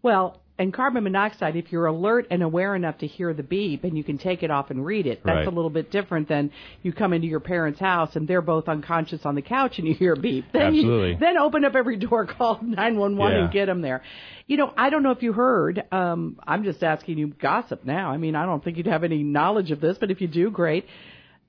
Well, 0.01 0.41
and 0.57 0.73
carbon 0.73 1.03
monoxide, 1.03 1.57
if 1.57 1.71
you're 1.71 1.85
alert 1.87 2.27
and 2.31 2.41
aware 2.41 2.75
enough 2.75 2.97
to 2.99 3.07
hear 3.07 3.33
the 3.33 3.43
beep 3.43 3.83
and 3.83 3.97
you 3.97 4.05
can 4.05 4.17
take 4.17 4.41
it 4.41 4.49
off 4.49 4.71
and 4.71 4.85
read 4.85 5.05
it, 5.05 5.21
that's 5.25 5.35
Right. 5.39 5.47
a 5.47 5.51
little 5.51 5.69
bit 5.69 5.91
different 5.91 6.29
than 6.29 6.49
you 6.81 6.93
come 6.93 7.11
into 7.11 7.27
your 7.27 7.41
parents' 7.41 7.79
house 7.79 8.15
and 8.15 8.25
they're 8.25 8.41
both 8.41 8.69
unconscious 8.69 9.25
on 9.25 9.35
the 9.35 9.41
couch 9.41 9.79
and 9.79 9.87
you 9.87 9.93
hear 9.93 10.13
a 10.13 10.17
beep. 10.17 10.45
Then 10.53 10.73
you- 10.73 10.83
Absolutely. 10.83 11.15
then 11.19 11.37
open 11.37 11.65
up 11.65 11.75
every 11.75 11.97
door, 11.97 12.25
call 12.25 12.59
911 12.61 13.37
and 13.37 13.51
get 13.51 13.65
them 13.65 13.81
there. 13.81 14.01
You 14.47 14.55
know, 14.55 14.73
I 14.77 14.89
don't 14.89 15.03
know 15.03 15.11
if 15.11 15.21
you 15.23 15.33
heard, 15.33 15.83
um, 15.91 16.39
I'm 16.47 16.63
just 16.63 16.83
asking 16.83 17.17
you 17.17 17.27
gossip 17.27 17.83
now. 17.83 18.09
I 18.11 18.17
mean, 18.17 18.35
I 18.35 18.45
don't 18.45 18.63
think 18.63 18.77
you'd 18.77 18.87
have 18.87 19.03
any 19.03 19.23
knowledge 19.23 19.71
of 19.71 19.81
this, 19.81 19.97
but 19.97 20.09
if 20.09 20.21
you 20.21 20.27
do, 20.29 20.49
great. 20.51 20.85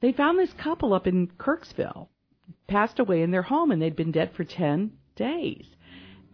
They 0.01 0.13
found 0.13 0.39
this 0.39 0.53
couple 0.55 0.93
up 0.95 1.07
in 1.07 1.29
Kirksville, 1.39 2.09
passed 2.67 2.99
away 2.99 3.23
in 3.23 3.31
their 3.31 3.43
home 3.43 3.71
and 3.71 3.81
they'd 3.81 3.95
been 3.95 4.11
dead 4.13 4.33
for 4.37 4.43
10 4.45 4.91
days. 5.15 5.65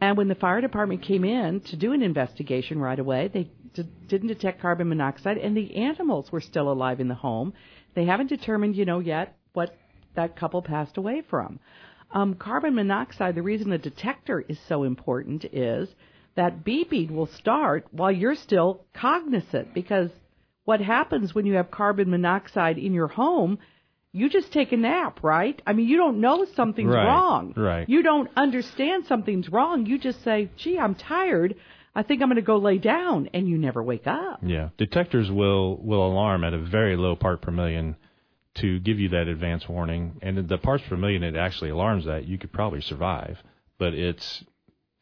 And 0.02 0.16
when 0.16 0.26
the 0.26 0.34
fire 0.34 0.60
department 0.60 1.02
came 1.02 1.24
in 1.24 1.60
to 1.60 1.76
do 1.76 1.92
an 1.92 2.02
investigation 2.02 2.80
right 2.80 2.98
away, 2.98 3.30
they 3.32 3.52
d- 3.72 3.88
didn't 4.08 4.26
detect 4.26 4.60
carbon 4.60 4.88
monoxide, 4.88 5.38
and 5.38 5.56
the 5.56 5.76
animals 5.76 6.32
were 6.32 6.40
still 6.40 6.72
alive 6.72 6.98
in 6.98 7.06
the 7.06 7.14
home. 7.14 7.52
They 7.94 8.04
haven't 8.06 8.26
determined, 8.26 8.74
you 8.74 8.84
know, 8.84 8.98
yet 8.98 9.36
what 9.52 9.76
that 10.16 10.34
couple 10.34 10.60
passed 10.60 10.96
away 10.96 11.22
from. 11.30 11.60
Um, 12.10 12.34
carbon 12.34 12.74
monoxide, 12.74 13.36
the 13.36 13.42
reason 13.42 13.70
the 13.70 13.78
detector 13.78 14.40
is 14.40 14.58
so 14.66 14.82
important 14.82 15.44
is 15.44 15.88
that 16.34 16.64
beeping 16.64 17.12
will 17.12 17.26
start 17.28 17.86
while 17.92 18.10
you're 18.10 18.34
still 18.34 18.84
cognizant 18.92 19.72
because 19.72 20.10
what 20.64 20.80
happens 20.80 21.32
when 21.32 21.46
you 21.46 21.54
have 21.54 21.70
carbon 21.70 22.10
monoxide 22.10 22.76
in 22.76 22.92
your 22.92 23.06
home, 23.06 23.60
you 24.12 24.28
just 24.28 24.52
take 24.52 24.72
a 24.72 24.76
nap, 24.76 25.20
right? 25.22 25.60
I 25.66 25.72
mean, 25.72 25.88
you 25.88 25.96
don't 25.96 26.20
know 26.20 26.44
something's 26.54 26.90
Right, 26.92 27.06
wrong. 27.06 27.54
right. 27.56 27.88
You 27.88 28.02
don't 28.02 28.28
understand 28.36 29.06
something's 29.06 29.48
wrong. 29.48 29.86
You 29.86 29.98
just 29.98 30.22
say, 30.22 30.50
gee, 30.56 30.78
I'm 30.78 30.94
tired. 30.94 31.54
I 31.94 32.02
think 32.02 32.20
I'm 32.22 32.28
going 32.28 32.36
to 32.36 32.42
go 32.42 32.58
lay 32.58 32.78
down. 32.78 33.28
And 33.32 33.48
you 33.48 33.56
never 33.58 33.82
wake 33.82 34.06
up. 34.06 34.40
Yeah, 34.42 34.68
detectors 34.78 35.30
will 35.30 35.76
will 35.82 36.06
alarm 36.06 36.44
at 36.44 36.52
a 36.54 36.58
very 36.58 36.96
low 36.96 37.16
part 37.16 37.40
per 37.42 37.50
million 37.50 37.96
to 38.56 38.78
give 38.80 38.98
you 38.98 39.08
that 39.10 39.28
advance 39.28 39.66
warning. 39.68 40.18
And 40.20 40.46
the 40.48 40.58
parts 40.58 40.84
per 40.88 40.96
million 40.96 41.22
it 41.22 41.34
actually 41.36 41.70
alarms 41.70 42.04
that 42.04 42.26
you 42.26 42.36
could 42.38 42.52
probably 42.52 42.82
survive, 42.82 43.38
but 43.78 43.94
it's 43.94 44.44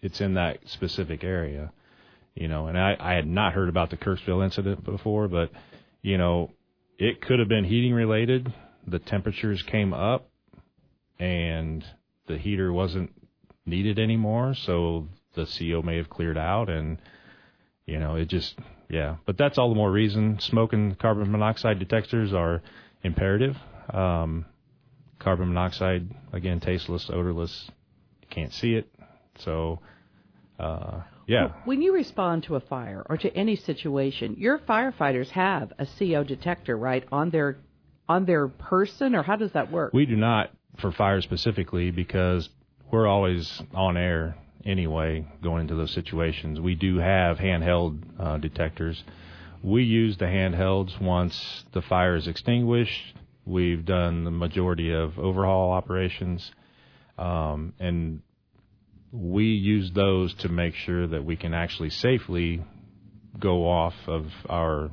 it's 0.00 0.21
in 0.21 0.35
that 0.35 0.59
specific 0.69 1.25
area, 1.25 1.73
you 2.35 2.47
know. 2.49 2.67
And 2.69 2.79
I 2.79 2.97
I 2.99 3.14
had 3.14 3.26
not 3.26 3.55
heard 3.55 3.69
about 3.69 3.90
the 3.90 3.97
Kirksville 3.97 4.45
incident 4.45 4.85
before, 4.85 5.26
but 5.26 5.50
you 6.02 6.17
know, 6.17 6.50
it 6.99 7.21
could 7.21 7.40
have 7.40 7.49
been 7.49 7.64
heating 7.64 7.93
related. 7.93 8.52
The 8.87 8.99
temperatures 8.99 9.63
came 9.63 9.93
up, 9.93 10.31
and 11.19 11.85
the 12.27 12.39
heater 12.39 12.73
wasn't 12.73 13.13
needed 13.67 13.99
anymore, 13.99 14.55
so 14.55 15.09
the 15.35 15.47
CO 15.47 15.83
may 15.83 15.97
have 15.97 16.11
cleared 16.11 16.39
out 16.39 16.69
and 16.69 16.99
you 17.87 17.99
know, 17.99 18.15
it 18.15 18.29
just 18.29 18.55
yeah. 18.89 19.17
But 19.27 19.37
that's 19.37 19.59
all 19.59 19.69
the 19.69 19.75
more 19.75 19.91
reason 19.91 20.39
smoke 20.41 20.73
and 20.73 20.97
carbon 20.99 21.31
monoxide 21.31 21.79
detectors 21.81 22.33
are 22.33 22.63
imperative. 23.03 23.57
Um, 23.93 24.47
carbon 25.19 25.49
monoxide 25.49 26.09
again, 26.33 26.61
tasteless, 26.61 27.11
odorless. 27.11 27.71
You 28.23 28.29
can't 28.31 28.53
see 28.53 28.75
it, 28.75 28.89
so 29.41 29.81
uh, 30.61 31.01
yeah. 31.27 31.53
When 31.65 31.83
you 31.83 31.93
respond 31.93 32.45
to 32.45 32.55
a 32.55 32.61
fire 32.61 33.05
or 33.11 33.17
to 33.17 33.37
any 33.37 33.57
situation, 33.57 34.37
your 34.39 34.59
firefighters 34.59 35.29
have 35.31 35.73
a 35.79 35.87
CO 35.99 36.23
detector, 36.23 36.77
right, 36.77 37.05
on 37.11 37.31
their 37.31 37.59
on 38.11 38.25
their 38.25 38.49
person, 38.49 39.14
or 39.14 39.23
how 39.23 39.37
does 39.37 39.52
that 39.52 39.71
work? 39.71 39.95
We 39.95 40.05
do 40.05 40.17
not 40.17 40.50
for 40.81 40.90
fire 40.90 41.21
specifically 41.23 41.93
because 41.93 42.49
we're 42.90 43.07
always 43.07 43.62
on 43.73 43.97
air 43.97 44.37
anyway 44.64 45.25
going 45.40 45.62
into 45.62 45.76
those 45.76 45.93
situations. 45.93 46.59
We 46.59 46.75
do 46.75 46.99
have 46.99 47.38
handheld 47.38 48.02
uh, 48.19 48.38
detectors. 48.38 49.00
We 49.62 49.85
use 49.85 50.17
the 50.17 50.25
handhelds 50.25 51.00
once 51.00 51.64
the 51.73 51.83
fire 51.83 52.17
is 52.17 52.26
extinguished. 52.26 53.14
We've 53.47 53.85
done 53.85 54.25
the 54.25 54.33
majority 54.33 54.93
of 54.93 55.17
overhaul 55.17 55.71
operations, 55.71 56.50
um, 57.17 57.75
and 57.79 58.23
we 59.12 59.45
use 59.45 59.93
those 59.93 60.35
to 60.35 60.49
make 60.49 60.75
sure 60.75 61.07
that 61.07 61.25
we 61.25 61.37
can 61.37 61.55
actually 61.55 61.90
safely 61.90 62.64
go 63.38 63.69
off 63.69 63.95
of 64.09 64.26
our 64.49 64.90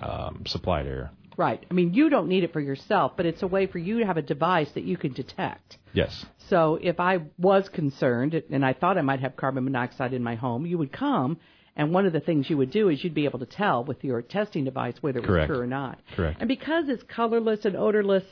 um, 0.00 0.44
supplied 0.46 0.86
air. 0.86 1.10
Right. 1.40 1.64
I 1.70 1.74
mean, 1.74 1.94
you 1.94 2.10
don't 2.10 2.28
need 2.28 2.44
it 2.44 2.52
for 2.52 2.60
yourself, 2.60 3.12
but 3.16 3.26
it's 3.26 3.42
a 3.42 3.46
way 3.46 3.66
for 3.66 3.78
you 3.78 3.98
to 4.00 4.06
have 4.06 4.16
a 4.18 4.22
device 4.22 4.70
that 4.74 4.84
you 4.84 4.96
can 4.96 5.12
detect. 5.12 5.78
Yes. 5.92 6.24
So 6.48 6.78
if 6.80 7.00
I 7.00 7.14
was 7.38 7.68
concerned 7.68 8.34
and 8.50 8.64
I 8.64 8.72
thought 8.74 8.98
I 8.98 9.02
might 9.02 9.20
have 9.20 9.36
carbon 9.36 9.64
monoxide 9.64 10.12
in 10.12 10.22
my 10.22 10.34
home, 10.34 10.66
you 10.66 10.76
would 10.78 10.92
come, 10.92 11.38
and 11.76 11.92
one 11.94 12.04
of 12.06 12.12
the 12.12 12.20
things 12.20 12.50
you 12.50 12.58
would 12.58 12.70
do 12.70 12.88
is 12.90 13.02
you'd 13.02 13.14
be 13.14 13.24
able 13.24 13.38
to 13.38 13.46
tell 13.46 13.84
with 13.84 14.04
your 14.04 14.20
testing 14.22 14.64
device 14.64 14.96
whether 15.00 15.20
it 15.20 15.24
Correct. 15.24 15.48
was 15.48 15.56
true 15.56 15.64
or 15.64 15.66
not. 15.66 15.98
Correct. 16.14 16.40
And 16.40 16.48
because 16.48 16.84
it's 16.88 17.02
colorless 17.04 17.64
and 17.64 17.74
odorless, 17.76 18.24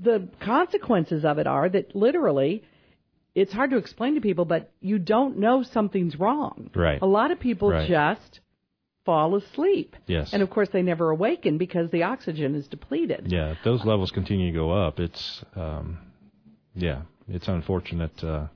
the 0.00 0.28
consequences 0.40 1.24
of 1.24 1.38
it 1.38 1.46
are 1.46 1.68
that 1.68 1.96
literally 1.96 2.62
it's 3.34 3.52
hard 3.52 3.70
to 3.70 3.76
explain 3.76 4.14
to 4.14 4.20
people, 4.20 4.44
but 4.44 4.72
you 4.80 4.98
don't 4.98 5.38
know 5.38 5.62
something's 5.62 6.18
wrong. 6.18 6.70
Right. 6.74 7.00
A 7.02 7.06
lot 7.06 7.30
of 7.30 7.38
people 7.40 7.70
Right. 7.70 7.88
just 7.88 8.40
fall 9.06 9.36
asleep. 9.36 9.96
Yes. 10.06 10.34
And 10.34 10.42
of 10.42 10.50
course, 10.50 10.68
they 10.72 10.82
never 10.82 11.10
awaken 11.10 11.56
because 11.56 11.90
the 11.90 12.02
oxygen 12.02 12.54
is 12.54 12.66
depleted. 12.68 13.28
Yeah, 13.28 13.52
if 13.52 13.58
those 13.64 13.82
levels 13.84 14.10
continue 14.10 14.52
to 14.52 14.58
go 14.58 14.70
up, 14.72 15.00
it's 15.00 15.42
um, 15.54 15.98
yeah, 16.74 17.02
it's 17.28 17.48
unfortunate. 17.48 18.22
Uh, 18.22 18.48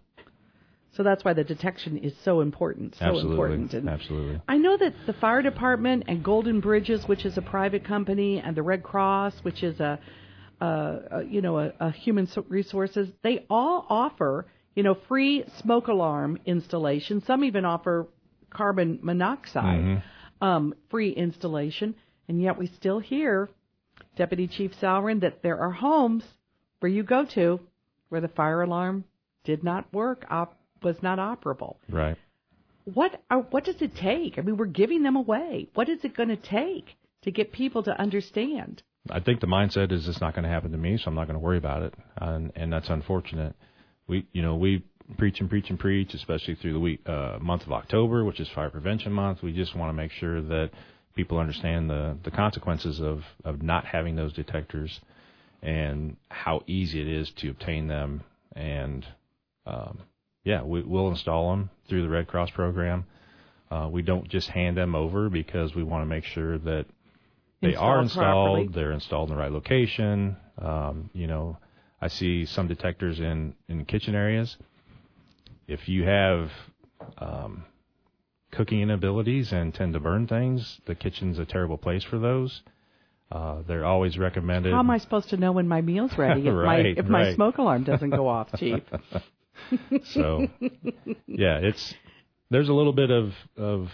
So 0.93 1.05
that's 1.05 1.25
why 1.25 1.33
the 1.33 1.45
detection 1.45 1.97
is 1.99 2.13
so 2.25 2.41
important. 2.41 2.97
So 2.97 3.05
absolutely, 3.05 3.31
important. 3.31 3.73
And 3.75 3.89
absolutely. 3.89 4.41
I 4.49 4.57
know 4.59 4.77
that 4.77 4.93
the 5.07 5.15
fire 5.15 5.41
department 5.41 6.05
and 6.09 6.23
Golden 6.23 6.61
Bridges, 6.61 7.07
which 7.07 7.25
is 7.25 7.39
a 7.39 7.43
private 7.43 7.85
company, 7.85 8.41
and 8.45 8.57
the 8.57 8.63
Red 8.63 8.83
Cross, 8.83 9.35
which 9.43 9.63
is 9.63 9.79
a, 9.81 9.99
a, 10.61 10.67
a 10.67 11.25
you 11.25 11.41
know 11.41 11.59
a, 11.61 11.73
a 11.81 11.91
human 11.93 12.29
resources, 12.49 13.09
they 13.23 13.47
all 13.49 13.87
offer 13.89 14.47
you 14.75 14.83
know 14.83 14.97
free 15.09 15.45
smoke 15.63 15.87
alarm 15.89 16.39
installation. 16.45 17.23
Some 17.25 17.45
even 17.45 17.65
offer 17.65 18.09
carbon 18.51 18.99
monoxide 19.01 20.03
um, 20.41 20.75
free 20.91 21.11
installation, 21.13 21.95
and 22.29 22.41
yet 22.41 22.59
we 22.59 22.67
still 22.67 22.99
hear 22.99 23.49
Deputy 24.17 24.49
Chief 24.49 24.73
Salrin 24.81 25.21
that 25.21 25.43
there 25.43 25.59
are 25.59 25.71
homes 25.73 26.25
where 26.81 26.91
you 26.91 27.03
go 27.03 27.25
to 27.35 27.61
where 28.09 28.21
the 28.21 28.29
fire 28.29 28.63
alarm 28.63 29.05
did 29.45 29.63
not 29.63 29.93
work, 29.93 30.25
op- 30.31 30.59
was 30.83 30.97
not 31.03 31.19
operable 31.19 31.77
Right. 31.89 32.17
what 32.85 33.23
are, 33.31 33.41
what 33.41 33.65
does 33.65 33.81
it 33.81 33.95
take? 33.97 34.39
I 34.39 34.43
mean, 34.43 34.57
we're 34.57 34.67
giving 34.67 35.03
them 35.03 35.17
away. 35.17 35.69
What 35.75 35.89
is 35.89 35.99
it 36.05 36.17
going 36.17 36.31
to 36.31 36.37
take 36.37 36.97
to 37.23 37.31
get 37.31 37.53
people 37.53 37.83
to 37.85 38.01
understand? 38.01 38.83
I 39.11 39.21
think 39.21 39.41
the 39.41 39.47
mindset 39.47 39.93
is 39.93 40.09
it's 40.09 40.21
not 40.21 40.35
going 40.35 40.45
to 40.45 40.51
happen 40.51 40.73
to 40.73 40.79
me, 40.79 40.97
so 40.99 41.05
I'm 41.07 41.15
not 41.15 41.27
going 41.27 41.39
to 41.39 41.45
worry 41.45 41.59
about 41.59 41.83
it, 41.83 41.95
and 42.17 42.53
and 42.55 42.73
that's 42.73 42.89
unfortunate. 42.91 43.55
We 44.07 44.27
you 44.33 44.43
know 44.43 44.57
we 44.57 44.85
preach 45.17 45.41
and 45.41 45.49
preach 45.49 45.71
and 45.71 45.79
preach, 45.79 46.15
especially 46.15 46.55
through 46.57 46.73
the 46.73 46.81
week 46.81 47.01
uh, 47.09 47.39
month 47.41 47.63
of 47.67 47.73
October, 47.73 48.25
which 48.25 48.41
is 48.41 48.49
Fire 48.49 48.71
Prevention 48.71 49.13
Month. 49.13 49.43
We 49.43 49.53
just 49.53 49.75
want 49.75 49.91
to 49.91 49.95
make 49.95 50.13
sure 50.13 50.41
that 50.43 50.71
people 51.15 51.39
understand 51.39 51.91
the 51.91 52.17
the 52.23 52.31
consequences 52.31 53.01
of 53.01 53.23
of 53.45 53.63
not 53.63 53.85
having 53.85 54.17
those 54.17 54.33
detectors 54.33 55.01
and 55.63 56.17
how 56.31 56.63
easy 56.67 57.01
it 57.01 57.09
is 57.09 57.31
to 57.39 57.51
obtain 57.51 57.89
them. 57.89 58.23
And 58.57 59.07
um, 59.67 59.99
yeah, 60.45 60.63
we, 60.63 60.83
we'll 60.83 61.09
install 61.09 61.51
them 61.51 61.71
through 61.89 62.03
the 62.03 62.09
Red 62.09 62.29
Cross 62.29 62.51
program. 62.51 63.05
Uh, 63.71 63.89
we 63.91 64.03
don't 64.03 64.29
just 64.29 64.49
hand 64.49 64.77
them 64.77 64.95
over 64.95 65.29
because 65.29 65.75
we 65.75 65.83
want 65.83 66.03
to 66.03 66.07
make 66.07 66.25
sure 66.25 66.59
that 66.59 66.87
they 67.63 67.69
Installed 67.69 67.89
are 67.91 68.03
installed, 68.03 68.57
properly. 68.57 68.69
they're 68.69 68.93
installed 68.93 69.29
in 69.29 69.37
the 69.37 69.41
right 69.41 69.53
location. 69.53 70.37
Um, 70.59 71.11
you 71.13 71.27
know, 71.27 71.59
I 72.01 72.09
see 72.09 72.47
some 72.47 72.69
detectors 72.69 73.21
in 73.21 73.55
in 73.69 73.85
kitchen 73.85 74.15
areas. 74.15 74.57
If 75.71 75.89
you 75.89 76.05
have 76.05 76.51
um, 77.19 77.65
cooking 78.51 78.81
inabilities 78.81 79.53
and 79.53 79.73
tend 79.73 79.93
to 79.95 80.01
burn 80.01 80.27
things, 80.27 80.81
the 80.87 80.95
kitchen's 80.97 81.39
a 81.39 81.45
terrible 81.45 81.79
place 81.79 82.03
for 82.03 82.19
those. 82.19 82.63
Uh, 83.31 83.63
they're 83.69 83.85
always 83.85 84.19
recommended. 84.19 84.73
How 84.73 84.81
am 84.81 84.91
I 84.91 84.99
supposed 84.99 85.29
to 85.31 85.37
know 85.37 85.53
when 85.53 85.69
my 85.69 85.81
meal's 85.81 86.19
ready 86.19 86.41
if 86.49 86.55
my 86.55 86.83
Right, 86.83 87.09
my 87.09 87.35
smoke 87.35 87.59
alarm 87.59 87.85
doesn't 87.85 88.11
go 88.11 88.27
off, 88.27 88.49
Chief? 88.59 88.83
So, 90.15 90.49
yeah, 91.27 91.59
it's 91.59 91.95
there's 92.51 92.69
a 92.69 92.73
little 92.73 92.93
bit 92.95 93.11
of 93.11 93.33
of 93.57 93.89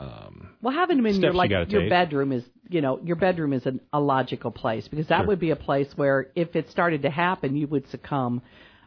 um, 0.00 0.48
Well, 0.62 0.74
having 0.74 0.96
them 0.96 1.06
in 1.06 1.20
your 1.20 1.34
like 1.34 1.50
gotta 1.50 1.66
your 1.70 1.82
take. 1.82 1.90
bedroom 1.90 2.32
is, 2.32 2.42
you 2.68 2.80
know, 2.80 2.98
your 3.04 3.16
bedroom 3.16 3.52
is 3.52 3.66
an, 3.66 3.80
a 3.92 4.00
logical 4.00 4.50
place 4.50 4.88
because 4.88 5.06
that 5.08 5.18
Sure. 5.18 5.26
would 5.28 5.38
be 5.38 5.50
a 5.50 5.56
place 5.56 5.92
where 5.96 6.28
if 6.34 6.56
it 6.56 6.70
started 6.70 7.02
to 7.02 7.10
happen, 7.10 7.54
you 7.56 7.66
would 7.68 7.88
succumb 7.90 8.42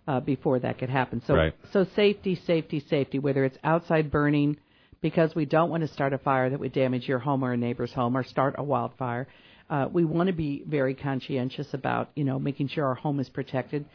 uh, 0.08 0.20
before 0.20 0.60
that 0.60 0.78
could 0.78 0.90
happen. 0.90 1.22
So, 1.26 1.36
Right. 1.36 1.54
so 1.72 1.86
safety, 1.96 2.36
safety, 2.36 2.80
safety. 2.90 3.20
Whether 3.20 3.46
it's 3.46 3.58
outside 3.64 4.12
burning, 4.12 4.58
because 5.02 5.36
we 5.36 5.46
don't 5.46 5.70
want 5.70 5.82
to 5.82 5.88
start 5.88 6.14
a 6.14 6.18
fire 6.18 6.50
that 6.50 6.60
would 6.60 6.74
damage 6.74 7.08
your 7.08 7.20
home 7.20 7.44
or 7.44 7.54
a 7.54 7.58
neighbor's 7.58 7.94
home 7.94 8.16
or 8.16 8.24
start 8.24 8.56
a 8.58 8.64
wildfire. 8.64 9.28
Uh, 9.70 9.88
we 9.92 10.06
want 10.06 10.28
to 10.28 10.34
be 10.34 10.64
very 10.68 10.94
conscientious 10.94 11.74
about, 11.74 12.10
you 12.16 12.24
know, 12.24 12.40
making 12.40 12.68
sure 12.68 12.86
our 12.86 12.96
home 12.96 13.20
is 13.20 13.30
protected. 13.30 13.86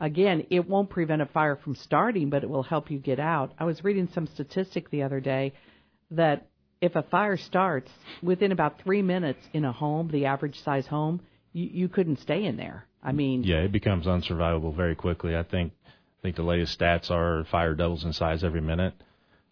Again, 0.00 0.46
it 0.50 0.68
won't 0.68 0.90
prevent 0.90 1.22
a 1.22 1.26
fire 1.26 1.56
from 1.56 1.74
starting, 1.74 2.30
but 2.30 2.44
it 2.44 2.50
will 2.50 2.62
help 2.62 2.90
you 2.90 2.98
get 2.98 3.18
out. 3.18 3.52
I 3.58 3.64
was 3.64 3.82
reading 3.82 4.08
some 4.14 4.26
statistic 4.26 4.90
the 4.90 5.02
other 5.02 5.20
day 5.20 5.52
that 6.10 6.46
if 6.80 6.96
a 6.96 7.02
fire 7.02 7.36
starts 7.36 7.90
within 8.22 8.52
about 8.52 8.80
three 8.82 9.02
minutes 9.02 9.40
in 9.52 9.64
a 9.64 9.72
home, 9.72 10.08
the 10.10 10.26
average 10.26 10.58
size 10.60 10.86
home, 10.86 11.20
you, 11.52 11.68
you 11.72 11.88
couldn't 11.88 12.20
stay 12.20 12.44
in 12.44 12.56
there. 12.56 12.86
I 13.02 13.12
mean, 13.12 13.44
yeah, 13.44 13.58
it 13.58 13.72
becomes 13.72 14.06
unsurvivable 14.06 14.74
very 14.74 14.94
quickly. 14.94 15.36
I 15.36 15.42
think 15.42 15.72
I 15.86 16.22
think 16.22 16.36
the 16.36 16.42
latest 16.42 16.78
stats 16.78 17.10
are 17.10 17.44
fire 17.44 17.74
doubles 17.74 18.04
in 18.04 18.12
size 18.12 18.42
every 18.42 18.60
minute. 18.60 18.94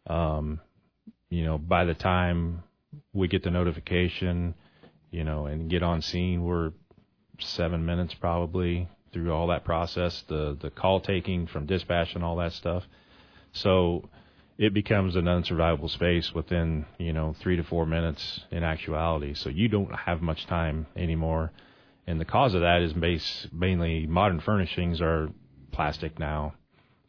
Um, 0.07 0.61
you 1.31 1.45
know, 1.45 1.59
by 1.59 1.85
the 1.85 1.95
time 1.95 2.62
we 3.12 3.29
get 3.29 3.43
the 3.43 3.50
notification, 3.50 4.55
you 5.11 5.25
know, 5.25 5.47
and 5.47 5.71
get 5.71 5.83
on 5.83 6.03
scene, 6.03 6.43
we're 6.43 6.73
seven 7.38 7.85
minutes 7.85 8.15
probably 8.15 8.88
through 9.12 9.33
all 9.33 9.49
that 9.49 9.65
process, 9.65 10.25
the 10.29 10.57
the 10.61 10.71
call 10.71 11.00
taking 11.00 11.47
from 11.47 11.67
dispatch 11.67 12.15
and 12.15 12.25
all 12.25 12.37
that 12.37 12.53
stuff. 12.53 12.85
So 13.53 14.09
it 14.59 14.75
becomes 14.75 15.17
an 15.17 15.25
unsurvivable 15.26 15.91
space 15.91 16.33
within 16.35 16.87
you 16.99 17.12
know 17.12 17.35
three 17.41 17.57
to 17.57 17.62
four 17.62 17.87
minutes 17.87 18.41
in 18.50 18.65
actuality. 18.65 19.35
So 19.35 19.49
you 19.49 19.69
don't 19.69 19.95
have 19.95 20.21
much 20.21 20.47
time 20.47 20.87
anymore, 20.97 21.53
and 22.06 22.20
the 22.20 22.25
cause 22.25 22.54
of 22.54 22.60
that 22.60 22.82
is 22.82 22.92
base 22.92 23.48
mainly 23.52 24.06
modern 24.06 24.40
furnishings 24.40 25.00
are 25.00 25.28
plastic 25.72 26.18
now. 26.18 26.54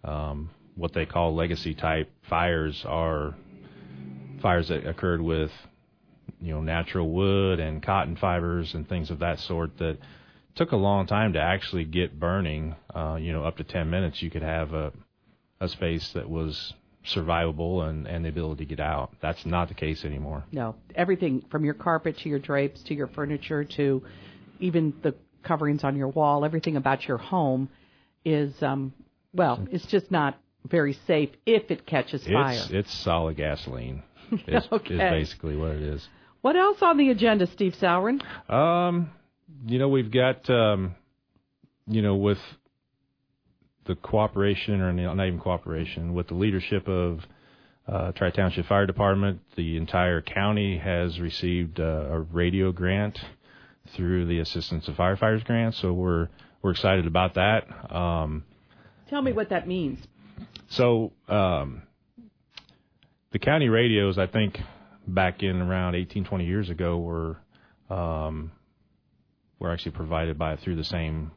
Um, 0.04 0.50
what 0.76 0.94
they 0.94 1.06
call 1.06 1.36
legacy 1.36 1.74
type 1.74 2.10
fires 2.30 2.84
are 2.88 3.36
fires 4.42 4.70
that 4.70 4.86
occurred 4.86 5.22
with 5.22 5.52
you 6.40 6.54
know 6.54 6.62
natural 6.62 7.10
wood 7.10 7.60
and 7.60 7.82
cotton 7.82 8.16
fibers 8.16 8.74
and 8.74 8.88
things 8.88 9.10
of 9.10 9.20
that 9.20 9.40
sort 9.40 9.78
that 9.78 9.98
took 10.56 10.72
a 10.72 10.76
long 10.76 11.06
time 11.06 11.34
to 11.34 11.40
actually 11.40 11.84
get 11.86 12.20
burning. 12.20 12.76
Uh, 12.96 13.18
you 13.20 13.32
know, 13.32 13.44
up 13.44 13.58
to 13.58 13.64
10 13.64 13.90
minutes, 13.90 14.22
you 14.22 14.30
could 14.30 14.44
have 14.44 14.74
a 14.74 14.92
a 15.60 15.68
space 15.68 16.12
that 16.14 16.30
was 16.30 16.74
survivable 17.06 17.88
and 17.88 18.08
and 18.08 18.26
the 18.26 18.30
ability 18.30 18.66
to 18.66 18.70
get 18.76 18.80
out. 18.80 19.14
That's 19.22 19.46
not 19.46 19.70
the 19.70 19.74
case 19.74 20.04
anymore. 20.04 20.44
no, 20.52 20.76
everything 20.96 21.44
from 21.50 21.64
your 21.66 21.74
carpet 21.74 22.18
to 22.20 22.30
your 22.30 22.40
drapes 22.40 22.82
to 22.84 22.94
your 22.94 23.08
furniture 23.08 23.64
to 23.64 24.04
even 24.60 24.94
the 25.02 25.16
coverings 25.44 25.84
on 25.84 25.96
your 25.96 26.10
wall, 26.10 26.46
everything 26.46 26.76
about 26.76 27.08
your 27.08 27.18
home 27.18 27.70
is, 28.26 28.54
um, 28.62 28.94
well, 29.34 29.66
it's 29.72 29.86
just 29.88 30.12
not 30.12 30.38
very 30.66 30.94
safe 31.08 31.30
if 31.46 31.72
it 31.72 31.86
catches 31.86 32.26
fire. 32.26 32.58
It's 32.58 32.70
it's 32.72 32.94
solid 32.94 33.38
gasoline. 33.38 34.04
Is, 34.48 34.68
Okay. 34.72 34.96
is 34.96 35.00
basically 35.00 35.56
what 35.56 35.72
it 35.72 35.82
is. 35.82 36.06
What 36.42 36.58
else 36.58 36.82
on 36.82 36.98
the 36.98 37.10
agenda, 37.12 37.48
Steve 37.48 37.74
Salrin? 37.82 38.22
Um, 38.52 39.10
you 39.66 39.80
know, 39.80 39.88
we've 39.88 40.12
got, 40.12 40.50
um, 40.50 40.96
you 41.88 42.02
know, 42.02 42.16
with 42.16 42.40
the 43.86 43.96
cooperation, 43.96 44.82
or 44.82 44.92
not 44.92 45.26
even 45.26 45.40
cooperation, 45.40 46.14
with 46.14 46.28
the 46.28 46.34
leadership 46.34 46.90
of 46.90 47.22
uh, 47.88 48.12
Tri 48.12 48.32
Township 48.32 48.66
Fire 48.66 48.86
Department, 48.86 49.40
the 49.56 49.78
entire 49.78 50.22
county 50.22 50.78
has 50.78 51.20
received 51.22 51.80
uh, 51.80 51.84
a 51.84 52.20
radio 52.20 52.72
grant 52.74 53.18
through 53.96 54.26
the 54.28 54.40
Assistance 54.40 54.88
of 54.88 54.96
Firefighters 54.96 55.44
grant. 55.46 55.76
So 55.76 55.94
we're 55.94 56.28
we're 56.62 56.72
excited 56.72 57.08
about 57.08 57.36
that. 57.36 57.94
Um, 57.96 58.44
Tell 59.10 59.22
me 59.22 59.32
what 59.32 59.50
that 59.50 59.68
means. 59.68 60.00
so 60.70 61.14
um, 61.30 61.84
the 63.32 63.40
county 63.40 63.70
radios, 63.70 64.18
I 64.18 64.28
think, 64.28 64.60
back 65.08 65.42
in 65.44 65.62
around 65.62 65.96
18, 65.96 66.26
20 66.26 66.46
years 66.46 66.70
ago, 66.70 66.98
were 66.98 67.38
um, 67.90 68.52
were 69.60 69.72
actually 69.72 69.94
provided 69.94 70.38
by 70.38 70.56
through 70.58 70.76
the 70.76 70.84
same 70.84 71.32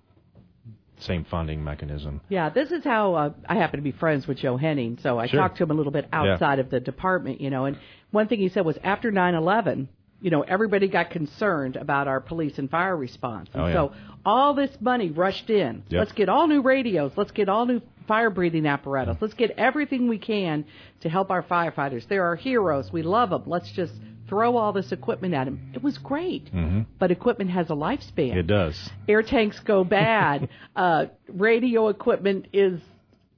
same 0.99 1.25
funding 1.31 1.65
mechanism. 1.65 2.21
Yeah, 2.29 2.51
this 2.51 2.71
is 2.71 2.85
how 2.85 3.15
uh, 3.15 3.31
I 3.49 3.55
happen 3.55 3.79
to 3.79 3.83
be 3.85 3.93
friends 3.93 4.27
with 4.27 4.37
Joe 4.37 4.59
Henning, 4.59 4.99
so 5.03 5.19
I 5.19 5.29
Sure. 5.29 5.41
talked 5.41 5.57
to 5.57 5.63
him 5.65 5.71
a 5.71 5.75
little 5.75 5.93
bit 5.93 6.07
outside 6.13 6.59
of 6.59 6.69
the 6.69 6.79
department, 6.79 7.41
you 7.41 7.49
know. 7.49 7.65
And 7.65 7.79
one 8.11 8.29
thing 8.29 8.39
he 8.39 8.51
said 8.51 8.67
was 8.67 8.77
after 8.85 9.11
9/11, 9.11 9.89
you 10.21 10.31
know, 10.31 10.43
everybody 10.43 10.89
got 10.89 11.11
concerned 11.11 11.77
about 11.77 12.09
our 12.09 12.21
police 12.21 12.59
and 12.59 12.71
fire 12.71 12.97
response, 12.97 13.49
and 13.55 13.63
Oh, 13.63 13.67
yeah. 13.67 13.73
so 13.75 13.93
all 14.25 14.55
this 14.55 14.71
money 14.81 15.11
rushed 15.11 15.49
in. 15.51 15.83
Yep. 15.89 15.99
Let's 15.99 16.13
get 16.13 16.29
all 16.29 16.47
new 16.47 16.61
radios. 16.63 17.13
Let's 17.17 17.31
get 17.33 17.49
all 17.49 17.65
new 17.67 17.81
fire 18.07 18.29
breathing 18.31 18.67
apparatus. 18.67 19.17
Let's 19.21 19.35
get 19.35 19.53
everything 19.53 20.09
we 20.09 20.19
can 20.19 20.65
to 21.03 21.09
help 21.09 21.31
our 21.31 21.43
firefighters. 21.43 22.07
They're 22.09 22.25
our 22.25 22.37
heroes. 22.37 22.93
We 22.93 23.03
love 23.03 23.31
them. 23.31 23.45
Let's 23.47 23.71
just 23.73 23.93
throw 24.29 24.57
all 24.57 24.73
this 24.73 24.93
equipment 24.93 25.33
at 25.35 25.45
them. 25.45 25.73
It 25.75 25.83
was 25.83 25.97
great, 25.99 26.49
hmm 26.51 26.83
but 26.99 27.11
equipment 27.11 27.51
has 27.51 27.69
a 27.71 27.73
lifespan 27.73 28.37
It 28.37 28.47
does. 28.47 28.77
air 29.09 29.23
tanks 29.23 29.59
go 29.61 29.83
bad. 29.85 30.49
uh, 30.77 31.07
radio 31.29 31.89
equipment 31.89 32.47
is, 32.53 32.81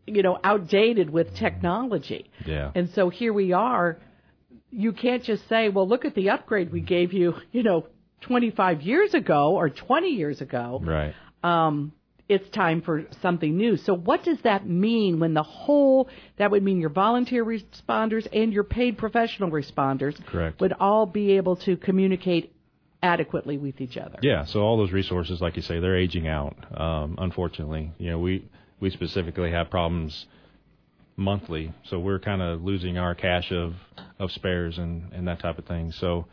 you 0.07 0.23
know, 0.23 0.38
outdated 0.42 1.09
with 1.11 1.35
technology. 1.37 2.29
Yeah. 2.45 2.73
And 2.75 2.90
so 2.90 3.09
here 3.09 3.33
we 3.33 3.53
are. 3.53 3.99
You 4.72 4.92
can't 4.92 5.22
just 5.22 5.48
say, 5.48 5.68
well, 5.68 5.87
look 5.87 6.04
at 6.04 6.14
the 6.14 6.30
upgrade 6.30 6.72
we 6.72 6.80
gave 6.80 7.12
you, 7.12 7.35
you 7.52 7.62
know, 7.62 7.87
25 8.22 8.82
years 8.82 9.14
ago 9.14 9.54
or 9.56 9.68
20 9.68 10.08
years 10.08 10.40
ago. 10.40 10.80
Right. 10.82 11.14
Um, 11.42 11.92
it's 12.28 12.48
time 12.50 12.80
for 12.80 13.04
something 13.20 13.56
new. 13.56 13.76
So 13.76 13.94
what 13.94 14.24
does 14.24 14.38
that 14.42 14.66
mean 14.66 15.20
when 15.20 15.35
the 15.35 15.42
whole, 15.42 16.08
that 16.38 16.50
would 16.50 16.62
mean 16.62 16.80
your 16.80 16.90
volunteer 16.90 17.44
responders 17.44 18.26
and 18.32 18.52
your 18.52 18.64
paid 18.64 18.96
professional 18.96 19.50
responders 19.50 20.24
Correct. 20.26 20.61
would 20.61 20.72
all 20.72 21.04
be 21.04 21.32
able 21.32 21.56
to 21.56 21.76
communicate 21.76 22.54
adequately 23.02 23.58
with 23.58 23.80
each 23.80 23.96
other? 23.96 24.18
Yeah, 24.22 24.46
so 24.46 24.61
all 24.61 24.78
those 24.78 24.92
resources, 24.92 25.40
like 25.40 25.56
you 25.56 25.62
say, 25.62 25.80
they're 25.80 25.98
aging 25.98 26.26
out. 26.26 26.56
Um, 26.80 27.16
unfortunately, 27.18 27.92
you 27.98 28.11
know, 28.11 28.18
we 28.18 28.48
we 28.80 28.90
specifically 28.90 29.50
have 29.52 29.70
problems 29.70 30.26
monthly, 31.16 31.72
so 31.85 31.98
we're 31.98 32.18
kind 32.18 32.42
of 32.42 32.62
losing 32.62 32.98
our 32.98 33.14
cache 33.14 33.53
of 33.53 33.75
of 34.18 34.31
spares 34.33 34.79
and 34.79 35.12
and 35.12 35.29
that 35.29 35.40
type 35.40 35.59
of 35.59 35.66
thing. 35.66 35.92
So 35.92 36.27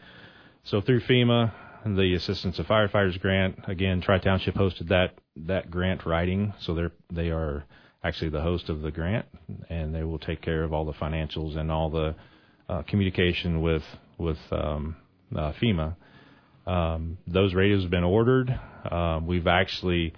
so 0.64 0.82
through 0.82 1.02
FEMA, 1.02 1.52
and 1.84 1.98
the 1.98 2.14
Assistance 2.14 2.60
of 2.60 2.68
Firefighters 2.68 3.20
grant, 3.20 3.60
again, 3.68 4.02
Tri 4.02 4.20
Township 4.20 4.56
hosted 4.56 4.90
that 4.90 5.16
that 5.48 5.72
grant 5.72 6.06
writing, 6.06 6.54
so 6.60 6.74
they're 6.74 6.92
they 7.12 7.30
are 7.30 7.64
actually 8.04 8.30
the 8.30 8.42
host 8.42 8.70
of 8.70 8.82
the 8.82 8.92
grant, 8.92 9.26
and 9.70 9.94
they 9.94 10.04
will 10.04 10.20
take 10.20 10.42
care 10.42 10.64
of 10.64 10.74
all 10.74 10.86
the 10.86 10.94
financials 10.94 11.58
and 11.58 11.72
all 11.72 11.90
the 11.90 12.16
uh, 12.68 12.82
communication 12.84 13.62
with 13.62 13.84
with 14.18 14.38
um, 14.52 14.96
uh, 15.36 15.54
FEMA. 15.62 15.96
Um, 16.68 17.18
those 17.26 17.54
radios 17.54 17.82
have 17.84 17.92
been 17.92 18.04
ordered. 18.04 18.58
Um, 18.90 19.26
we've 19.26 19.48
actually 19.48 20.14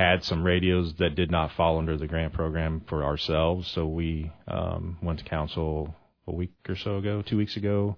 had 0.00 0.24
some 0.24 0.42
radios 0.42 0.94
that 0.94 1.14
did 1.14 1.30
not 1.30 1.52
fall 1.52 1.76
under 1.76 1.94
the 1.94 2.06
grant 2.06 2.32
program 2.32 2.80
for 2.88 3.04
ourselves, 3.04 3.68
so 3.68 3.86
we 3.86 4.32
um, 4.48 4.96
went 5.02 5.18
to 5.18 5.24
council 5.26 5.94
a 6.26 6.32
week 6.34 6.54
or 6.66 6.74
so 6.74 6.96
ago, 6.96 7.20
two 7.20 7.36
weeks 7.36 7.54
ago, 7.58 7.94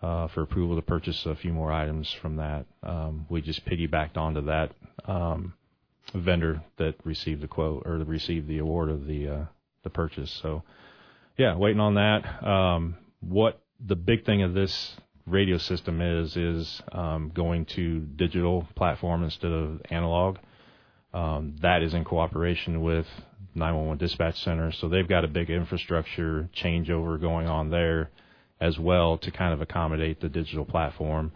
uh, 0.00 0.26
for 0.28 0.40
approval 0.40 0.74
to 0.74 0.80
purchase 0.80 1.26
a 1.26 1.36
few 1.36 1.52
more 1.52 1.70
items 1.70 2.10
from 2.10 2.36
that. 2.36 2.64
Um, 2.82 3.26
we 3.28 3.42
just 3.42 3.62
piggybacked 3.66 4.16
onto 4.16 4.46
that 4.46 4.72
um, 5.04 5.52
vendor 6.14 6.62
that 6.78 6.94
received 7.04 7.42
the 7.42 7.48
quote 7.48 7.82
or 7.84 7.98
received 7.98 8.48
the 8.48 8.56
award 8.56 8.88
of 8.88 9.06
the 9.06 9.28
uh, 9.28 9.44
the 9.82 9.90
purchase. 9.90 10.30
So, 10.40 10.62
yeah, 11.36 11.56
waiting 11.56 11.80
on 11.80 11.96
that. 11.96 12.42
Um, 12.42 12.96
what 13.20 13.60
the 13.86 13.96
big 13.96 14.24
thing 14.24 14.42
of 14.42 14.54
this 14.54 14.96
radio 15.26 15.58
system 15.58 16.00
is 16.00 16.38
is 16.38 16.80
um, 16.90 17.32
going 17.34 17.66
to 17.66 18.00
digital 18.00 18.66
platform 18.74 19.22
instead 19.22 19.52
of 19.52 19.82
analog. 19.90 20.38
Um, 21.14 21.54
that 21.62 21.82
is 21.82 21.94
in 21.94 22.04
cooperation 22.04 22.82
with 22.82 23.06
911 23.54 23.98
dispatch 23.98 24.36
center, 24.42 24.72
so 24.72 24.88
they've 24.88 25.08
got 25.08 25.24
a 25.24 25.28
big 25.28 25.48
infrastructure 25.48 26.48
changeover 26.60 27.20
going 27.20 27.46
on 27.46 27.70
there 27.70 28.10
as 28.60 28.76
well 28.80 29.18
to 29.18 29.30
kind 29.30 29.54
of 29.54 29.60
accommodate 29.60 30.20
the 30.20 30.28
digital 30.28 30.64
platform. 30.64 31.30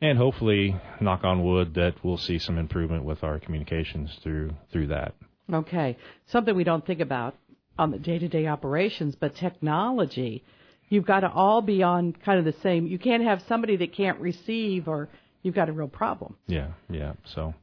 And 0.00 0.16
hopefully, 0.16 0.80
knock 1.00 1.24
on 1.24 1.44
wood, 1.44 1.74
that 1.74 1.94
we'll 2.04 2.16
see 2.16 2.38
some 2.38 2.58
improvement 2.58 3.02
with 3.02 3.24
our 3.24 3.40
communications 3.40 4.16
through 4.22 4.52
through 4.70 4.86
that. 4.88 5.14
Okay, 5.52 5.96
something 6.30 6.54
we 6.54 6.62
don't 6.62 6.86
think 6.86 7.00
about 7.00 7.34
on 7.76 7.90
the 7.90 7.98
day-to-day 7.98 8.46
operations, 8.46 9.16
but 9.18 9.34
technology. 9.34 10.44
You've 10.90 11.06
got 11.06 11.20
to 11.20 11.30
all 11.30 11.60
be 11.60 11.82
on 11.82 12.12
kind 12.12 12.38
of 12.38 12.44
the 12.44 12.60
same. 12.62 12.86
You 12.86 12.98
can't 12.98 13.24
have 13.24 13.42
somebody 13.48 13.76
that 13.78 13.94
can't 13.94 14.20
receive, 14.20 14.86
or 14.86 15.08
you've 15.42 15.56
got 15.56 15.68
a 15.68 15.72
real 15.72 15.88
problem. 15.88 16.36
Yeah, 16.46 16.68
yeah. 16.88 17.14
So. 17.34 17.54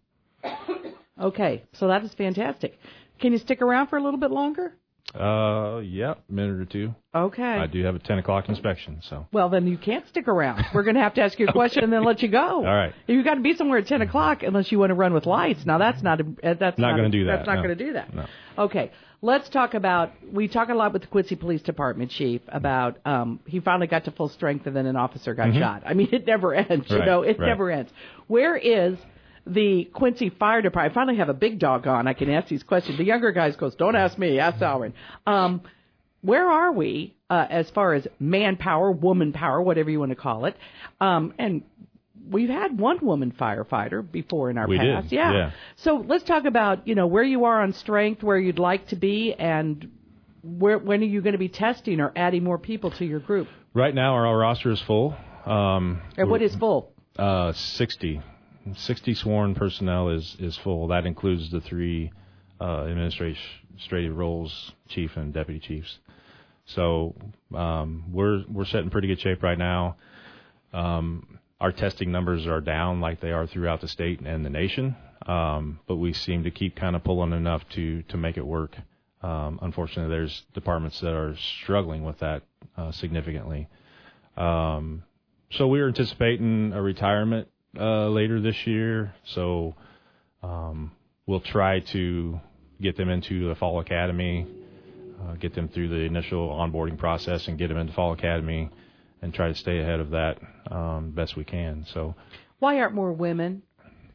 Okay, 1.19 1.63
so 1.73 1.87
that 1.87 2.03
is 2.03 2.13
fantastic. 2.13 2.77
Can 3.19 3.31
you 3.31 3.37
stick 3.37 3.61
around 3.61 3.87
for 3.87 3.97
a 3.97 4.03
little 4.03 4.19
bit 4.19 4.31
longer? 4.31 4.73
Uh, 5.13 5.79
yeah, 5.79 6.15
minute 6.29 6.59
or 6.59 6.65
two. 6.65 6.93
Okay. 7.13 7.43
I 7.43 7.67
do 7.67 7.81
have 7.85 7.95
a 7.95 7.99
10 7.99 8.17
o'clock 8.17 8.49
inspection, 8.49 8.99
so. 9.07 9.25
Well, 9.31 9.47
then 9.49 9.65
you 9.67 9.77
can't 9.77 10.05
stick 10.09 10.27
around. 10.27 10.65
We're 10.73 10.83
going 10.83 10.95
to 10.95 11.01
have 11.01 11.13
to 11.13 11.21
ask 11.21 11.39
you 11.39 11.47
a 11.47 11.51
question 11.53 11.83
and 11.85 11.93
then 11.93 12.03
let 12.03 12.21
you 12.21 12.27
go. 12.27 12.39
All 12.39 12.63
right. 12.63 12.93
You've 13.07 13.23
got 13.23 13.35
to 13.35 13.41
be 13.41 13.55
somewhere 13.55 13.77
at 13.79 13.87
10 13.87 14.01
o'clock 14.01 14.43
unless 14.43 14.71
you 14.71 14.79
want 14.79 14.89
to 14.89 14.95
run 14.95 15.13
with 15.13 15.25
lights. 15.25 15.65
Now, 15.65 15.77
that's 15.77 16.01
not, 16.01 16.19
a, 16.19 16.23
uh, 16.23 16.53
that's 16.55 16.77
not, 16.77 16.89
not 16.91 16.97
going 16.97 17.11
to 17.11 17.17
do 17.17 17.25
that. 17.25 17.37
That's 17.37 17.47
not 17.47 17.55
no. 17.55 17.63
going 17.63 17.77
to 17.77 17.85
do 17.85 17.93
that. 17.93 18.13
No. 18.13 18.25
Okay. 18.57 18.91
Let's 19.21 19.47
talk 19.47 19.73
about, 19.73 20.11
we 20.29 20.49
talk 20.49 20.69
a 20.69 20.73
lot 20.73 20.91
with 20.91 21.03
the 21.03 21.07
Quincy 21.07 21.35
Police 21.35 21.61
Department 21.61 22.11
chief 22.11 22.41
about, 22.49 22.97
um, 23.05 23.39
he 23.45 23.59
finally 23.61 23.87
got 23.87 24.05
to 24.05 24.11
full 24.11 24.29
strength 24.29 24.67
and 24.67 24.75
then 24.75 24.85
an 24.85 24.97
officer 24.97 25.33
got 25.33 25.53
shot. 25.53 25.83
I 25.85 25.93
mean, 25.93 26.09
it 26.11 26.27
never 26.27 26.53
ends, 26.53 26.87
you 26.89 26.97
Right, 26.97 27.05
know, 27.05 27.21
it 27.21 27.39
right. 27.39 27.47
never 27.47 27.71
ends. 27.71 27.91
Where 28.27 28.57
is 28.57 28.97
the 29.45 29.85
Quincy 29.85 30.29
Fire 30.29 30.61
Department? 30.61 30.91
I 30.91 30.93
finally 30.93 31.17
have 31.17 31.29
a 31.29 31.33
big 31.33 31.59
dog 31.59 31.87
on. 31.87 32.07
I 32.07 32.13
can 32.13 32.29
ask 32.29 32.47
these 32.47 32.63
questions. 32.63 32.97
The 32.97 33.03
younger 33.05 33.31
guys 33.31 33.55
goes, 33.55 33.75
don't 33.75 33.95
ask 33.95 34.17
me, 34.17 34.39
ask 34.39 34.61
Alvin. 34.61 34.93
Um, 35.25 35.61
where 36.21 36.49
are 36.49 36.71
we 36.71 37.15
uh, 37.29 37.45
as 37.49 37.69
far 37.69 37.93
as 37.93 38.07
manpower, 38.19 38.91
woman 38.91 39.31
power, 39.33 39.61
whatever 39.61 39.89
you 39.89 39.99
want 39.99 40.09
to 40.11 40.15
call 40.15 40.45
it? 40.45 40.55
Um, 40.99 41.33
and 41.37 41.63
we've 42.29 42.49
had 42.49 42.79
one 42.79 43.05
woman 43.05 43.31
firefighter 43.31 44.09
before 44.09 44.49
in 44.49 44.57
our 44.57 44.67
We 44.67 44.77
past. 44.77 45.11
Yeah. 45.11 45.31
yeah. 45.33 45.51
So 45.75 46.03
let's 46.07 46.23
talk 46.23 46.45
about 46.45 46.87
you 46.87 46.95
know 46.95 47.07
where 47.07 47.23
you 47.23 47.45
are 47.45 47.61
on 47.61 47.73
strength, 47.73 48.23
where 48.23 48.39
you'd 48.39 48.59
like 48.59 48.87
to 48.87 48.95
be, 48.95 49.33
and 49.33 49.91
where 50.41 50.79
when 50.79 51.01
are 51.01 51.05
you 51.05 51.21
going 51.21 51.33
to 51.33 51.39
be 51.39 51.49
testing 51.49 51.99
or 52.01 52.11
adding 52.15 52.43
more 52.43 52.57
people 52.57 52.91
to 52.91 53.05
your 53.05 53.19
group? 53.19 53.47
Right 53.73 53.93
now, 53.93 54.13
our 54.15 54.37
roster 54.37 54.71
is 54.71 54.81
full. 54.81 55.15
Um, 55.45 56.01
And 56.17 56.29
what 56.29 56.41
is 56.41 56.55
full? 56.55 56.91
Uh, 57.19 57.51
60. 57.53 58.21
60 58.73 59.13
sworn 59.15 59.55
personnel 59.55 60.09
is, 60.09 60.35
is 60.39 60.57
full. 60.57 60.87
That 60.87 61.05
includes 61.05 61.51
the 61.51 61.61
three 61.61 62.11
uh, 62.59 62.85
administrative 62.85 64.17
roles, 64.17 64.71
chief 64.87 65.15
and 65.17 65.33
deputy 65.33 65.59
chiefs. 65.59 65.99
So 66.65 67.15
um, 67.53 68.05
we're 68.11 68.43
we're 68.49 68.65
set 68.65 68.81
in 68.81 68.89
pretty 68.89 69.07
good 69.07 69.19
shape 69.19 69.43
right 69.43 69.57
now. 69.57 69.97
Um, 70.73 71.39
our 71.61 71.71
testing 71.71 72.11
numbers 72.11 72.47
are 72.47 72.61
down 72.61 73.01
like 73.01 73.21
they 73.21 73.31
are 73.31 73.47
throughout 73.47 73.81
the 73.81 73.87
state 73.87 74.19
and 74.19 74.45
the 74.45 74.49
nation, 74.49 74.95
um, 75.27 75.79
but 75.87 75.97
we 75.97 76.13
seem 76.13 76.43
to 76.43 76.51
keep 76.51 76.75
kind 76.75 76.95
of 76.95 77.03
pulling 77.03 77.33
enough 77.33 77.67
to 77.69 78.01
to 78.03 78.17
make 78.17 78.37
it 78.37 78.45
work. 78.45 78.75
Um, 79.21 79.59
unfortunately, 79.61 80.13
there's 80.13 80.43
departments 80.53 80.99
that 81.01 81.13
are 81.13 81.35
struggling 81.61 82.03
with 82.03 82.19
that 82.19 82.43
uh, 82.77 82.91
significantly. 82.91 83.67
Um, 84.35 85.03
so 85.51 85.67
we're 85.67 85.87
anticipating 85.87 86.73
a 86.73 86.81
retirement 86.81 87.47
uh, 87.79 88.07
later 88.09 88.41
this 88.41 88.55
year. 88.65 89.13
So 89.33 89.75
um, 90.43 90.91
we'll 91.25 91.41
try 91.41 91.79
to 91.93 92.39
get 92.81 92.97
them 92.97 93.09
into 93.09 93.47
the 93.47 93.55
fall 93.55 93.79
academy, 93.79 94.45
uh, 95.21 95.35
get 95.35 95.55
them 95.55 95.69
through 95.69 95.89
the 95.89 96.01
initial 96.01 96.49
onboarding 96.49 96.97
process, 96.97 97.47
and 97.47 97.57
get 97.57 97.69
them 97.69 97.77
into 97.77 97.93
fall 97.93 98.13
academy, 98.13 98.69
and 99.21 99.33
try 99.33 99.47
to 99.47 99.55
stay 99.55 99.79
ahead 99.79 99.99
of 99.99 100.11
that 100.11 100.39
um, 100.71 101.11
best 101.11 101.35
we 101.35 101.43
can. 101.43 101.85
So 101.93 102.15
Why 102.59 102.79
aren't 102.79 102.93
more 102.93 103.13
women 103.13 103.63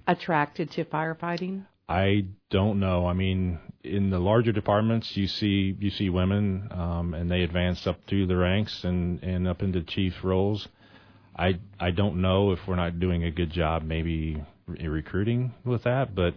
attracted 0.07 0.71
to 0.73 0.85
firefighting? 0.85 1.67
I 1.89 2.27
don't 2.51 2.79
know. 2.79 3.07
I 3.07 3.15
mean, 3.15 3.59
in 3.83 4.11
the 4.11 4.21
larger 4.21 4.53
departments, 4.53 5.17
you 5.17 5.27
see 5.27 5.77
you 5.79 5.91
see 5.91 6.09
women, 6.09 6.69
um, 6.71 7.15
and 7.15 7.29
they 7.29 7.43
advance 7.43 7.85
up 7.87 7.97
through 8.07 8.27
the 8.27 8.37
ranks 8.37 8.85
and 8.85 9.21
and 9.25 9.49
up 9.49 9.63
into 9.63 9.83
chief 9.83 10.15
roles. 10.23 10.69
I 11.37 11.59
I 11.79 11.91
don't 11.91 12.21
know 12.21 12.53
if 12.53 12.61
we're 12.67 12.77
not 12.77 13.01
doing 13.01 13.25
a 13.25 13.31
good 13.31 13.51
job, 13.51 13.83
maybe 13.83 14.43
re- 14.67 14.89
recruiting 14.89 15.53
with 15.65 15.85
that, 15.85 16.15
but 16.15 16.35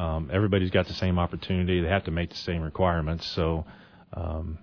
um, 0.00 0.30
everybody's 0.32 0.70
got 0.70 0.86
the 0.86 0.94
same 0.94 1.18
opportunity. 1.18 1.80
They 1.80 1.88
have 1.88 2.04
to 2.04 2.10
make 2.10 2.30
the 2.30 2.36
same 2.36 2.62
requirements, 2.62 3.26
so. 3.26 3.64
Um, 4.12 4.58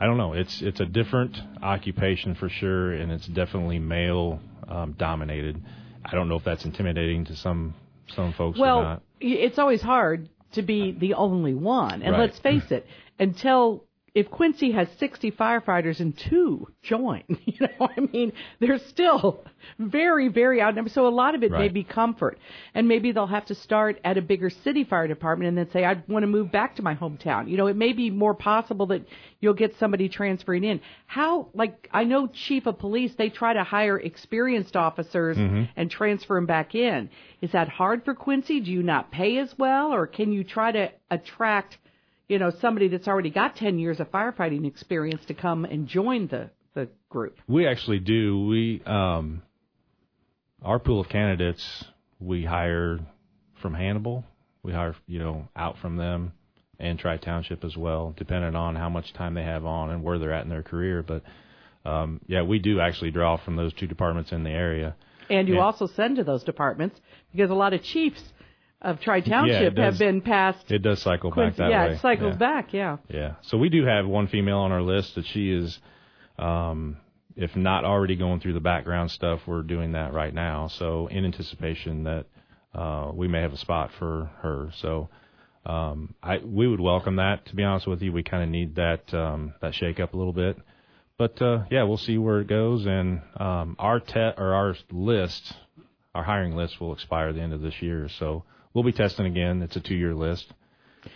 I 0.00 0.06
don't 0.06 0.16
know. 0.16 0.32
It's 0.32 0.62
it's 0.62 0.78
a 0.80 0.86
different 0.86 1.36
occupation 1.60 2.36
for 2.36 2.48
sure, 2.48 2.92
and 2.92 3.10
it's 3.10 3.26
definitely 3.26 3.80
male 3.80 4.38
um, 4.68 4.94
dominated. 4.96 5.60
I 6.04 6.12
don't 6.12 6.28
know 6.28 6.36
if 6.36 6.44
that's 6.44 6.64
intimidating 6.64 7.24
to 7.26 7.36
some 7.36 7.74
some 8.14 8.32
folks 8.34 8.58
or 8.58 8.62
Well, 8.62 9.02
it's 9.20 9.58
always 9.58 9.82
hard 9.82 10.28
to 10.52 10.62
be 10.62 10.92
the 10.92 11.14
only 11.14 11.54
one. 11.54 12.02
And 12.02 12.12
Right. 12.12 12.20
let's 12.20 12.38
face 12.38 12.70
it, 12.70 12.86
until 13.18 13.84
if 14.14 14.30
Quincy 14.30 14.72
has 14.72 14.88
60 14.98 15.32
firefighters 15.32 16.00
and 16.00 16.16
two 16.16 16.68
join, 16.82 17.22
you 17.28 17.54
know, 17.60 17.88
I 17.96 18.00
mean, 18.00 18.32
they're 18.60 18.78
still 18.78 19.44
very, 19.78 20.28
very 20.28 20.60
outnumbered. 20.62 20.92
So 20.92 21.06
a 21.06 21.10
lot 21.10 21.34
of 21.34 21.42
it 21.42 21.50
may 21.50 21.68
be 21.68 21.84
comfort. 21.84 22.38
And 22.74 22.88
maybe 22.88 23.12
they'll 23.12 23.26
have 23.26 23.46
to 23.46 23.54
start 23.54 24.00
at 24.04 24.16
a 24.16 24.22
bigger 24.22 24.50
city 24.50 24.84
fire 24.84 25.08
department 25.08 25.48
and 25.48 25.58
then 25.58 25.70
say, 25.72 25.84
I 25.84 26.02
want 26.08 26.22
to 26.22 26.26
move 26.26 26.50
back 26.50 26.76
to 26.76 26.82
my 26.82 26.94
hometown. 26.94 27.48
You 27.48 27.56
know, 27.56 27.66
it 27.66 27.76
may 27.76 27.92
be 27.92 28.10
more 28.10 28.34
possible 28.34 28.86
that 28.86 29.06
you'll 29.40 29.54
get 29.54 29.76
somebody 29.78 30.08
transferring 30.08 30.64
in. 30.64 30.80
How, 31.06 31.48
like, 31.54 31.88
I 31.92 32.04
know 32.04 32.26
chief 32.26 32.66
of 32.66 32.78
police, 32.78 33.14
they 33.16 33.30
try 33.30 33.52
to 33.52 33.64
hire 33.64 33.98
experienced 33.98 34.76
officers 34.76 35.36
mm-hmm. 35.36 35.64
and 35.76 35.90
transfer 35.90 36.34
them 36.34 36.46
back 36.46 36.74
in. 36.74 37.10
Is 37.40 37.52
that 37.52 37.68
hard 37.68 38.04
for 38.04 38.14
Quincy? 38.14 38.60
Do 38.60 38.70
you 38.70 38.82
not 38.82 39.10
pay 39.10 39.38
as 39.38 39.54
well? 39.58 39.92
Or 39.92 40.06
can 40.06 40.32
you 40.32 40.44
try 40.44 40.72
to 40.72 40.90
attract, 41.10 41.78
you 42.28 42.38
know, 42.38 42.50
somebody 42.60 42.88
that's 42.88 43.08
already 43.08 43.30
got 43.30 43.56
10 43.56 43.78
years 43.78 44.00
of 44.00 44.10
firefighting 44.10 44.66
experience 44.66 45.24
to 45.26 45.34
come 45.34 45.64
and 45.64 45.88
join 45.88 46.28
the, 46.28 46.50
the 46.74 46.88
group? 47.08 47.36
We 47.48 47.66
actually 47.66 47.98
do. 48.00 48.46
We 48.46 48.82
um, 48.84 49.42
our 50.62 50.78
pool 50.78 51.00
of 51.00 51.08
candidates 51.08 51.84
we 52.20 52.44
hire 52.44 52.98
from 53.62 53.74
Hannibal. 53.74 54.24
We 54.62 54.72
hire 54.72 54.94
you 55.06 55.18
know 55.18 55.48
out 55.56 55.78
from 55.78 55.96
them 55.96 56.32
and 56.78 56.98
Tri 56.98 57.16
Township 57.16 57.64
as 57.64 57.76
well, 57.76 58.14
depending 58.16 58.54
on 58.54 58.76
how 58.76 58.88
much 58.88 59.12
time 59.14 59.34
they 59.34 59.42
have 59.42 59.64
on 59.64 59.90
and 59.90 60.02
where 60.04 60.18
they're 60.18 60.32
at 60.32 60.44
in 60.44 60.48
their 60.50 60.62
career. 60.62 61.02
But 61.02 61.22
um, 61.84 62.20
yeah, 62.26 62.42
we 62.42 62.58
do 62.58 62.80
actually 62.80 63.10
draw 63.10 63.36
from 63.36 63.56
those 63.56 63.72
two 63.72 63.86
departments 63.86 64.32
in 64.32 64.44
the 64.44 64.50
area. 64.50 64.94
And 65.30 65.48
you 65.48 65.56
Yeah. 65.56 65.62
also 65.62 65.86
send 65.86 66.16
to 66.16 66.24
those 66.24 66.44
departments 66.44 67.00
because 67.32 67.50
a 67.50 67.54
lot 67.54 67.72
of 67.72 67.82
chiefs 67.82 68.22
of 68.80 69.00
Tri 69.00 69.20
Township 69.20 69.74
does. 69.74 69.84
have 69.84 69.98
been 69.98 70.20
passed. 70.20 70.70
It 70.70 70.80
does 70.80 71.02
cycle 71.02 71.30
back 71.30 71.56
that 71.56 71.70
yeah, 71.70 71.84
way. 71.84 71.90
Yeah, 71.90 71.96
it 71.96 72.00
cycles 72.00 72.34
yeah. 72.34 72.38
back. 72.38 72.72
Yeah. 72.72 72.96
Yeah. 73.08 73.34
So 73.42 73.58
we 73.58 73.68
do 73.68 73.84
have 73.84 74.06
one 74.06 74.28
female 74.28 74.58
on 74.58 74.72
our 74.72 74.82
list 74.82 75.14
that 75.16 75.26
she 75.26 75.50
is, 75.50 75.78
um, 76.38 76.96
if 77.36 77.56
not 77.56 77.84
already 77.84 78.16
going 78.16 78.40
through 78.40 78.54
the 78.54 78.60
background 78.60 79.10
stuff, 79.10 79.40
we're 79.46 79.62
doing 79.62 79.92
that 79.92 80.12
right 80.12 80.32
now. 80.32 80.68
So 80.68 81.08
in 81.08 81.24
anticipation 81.24 82.04
that 82.04 82.26
uh, 82.74 83.10
we 83.12 83.26
may 83.26 83.40
have 83.40 83.52
a 83.52 83.56
spot 83.56 83.90
for 83.98 84.30
her. 84.42 84.70
So 84.80 85.08
um, 85.66 86.14
I 86.22 86.38
we 86.38 86.68
would 86.68 86.80
welcome 86.80 87.16
that. 87.16 87.46
To 87.46 87.56
be 87.56 87.64
honest 87.64 87.86
with 87.86 88.00
you, 88.00 88.12
we 88.12 88.22
kind 88.22 88.42
of 88.42 88.48
need 88.48 88.76
that 88.76 89.12
um, 89.12 89.54
that 89.60 89.74
shake 89.74 89.98
up 89.98 90.14
a 90.14 90.16
little 90.16 90.32
bit. 90.32 90.56
But 91.18 91.42
uh, 91.42 91.64
yeah, 91.70 91.82
we'll 91.82 91.96
see 91.96 92.16
where 92.16 92.40
it 92.40 92.46
goes. 92.46 92.86
And 92.86 93.22
um, 93.36 93.74
our 93.80 93.98
te- 93.98 94.34
or 94.36 94.54
our 94.54 94.76
list, 94.92 95.52
our 96.14 96.22
hiring 96.22 96.54
list 96.54 96.80
will 96.80 96.92
expire 96.92 97.30
at 97.30 97.34
the 97.34 97.40
end 97.40 97.52
of 97.52 97.60
this 97.60 97.82
year. 97.82 98.08
So 98.20 98.44
we'll 98.78 98.84
be 98.84 98.96
testing 98.96 99.26
again. 99.26 99.60
It's 99.60 99.74
a 99.74 99.80
two 99.80 99.96
year 99.96 100.14
list. 100.14 100.46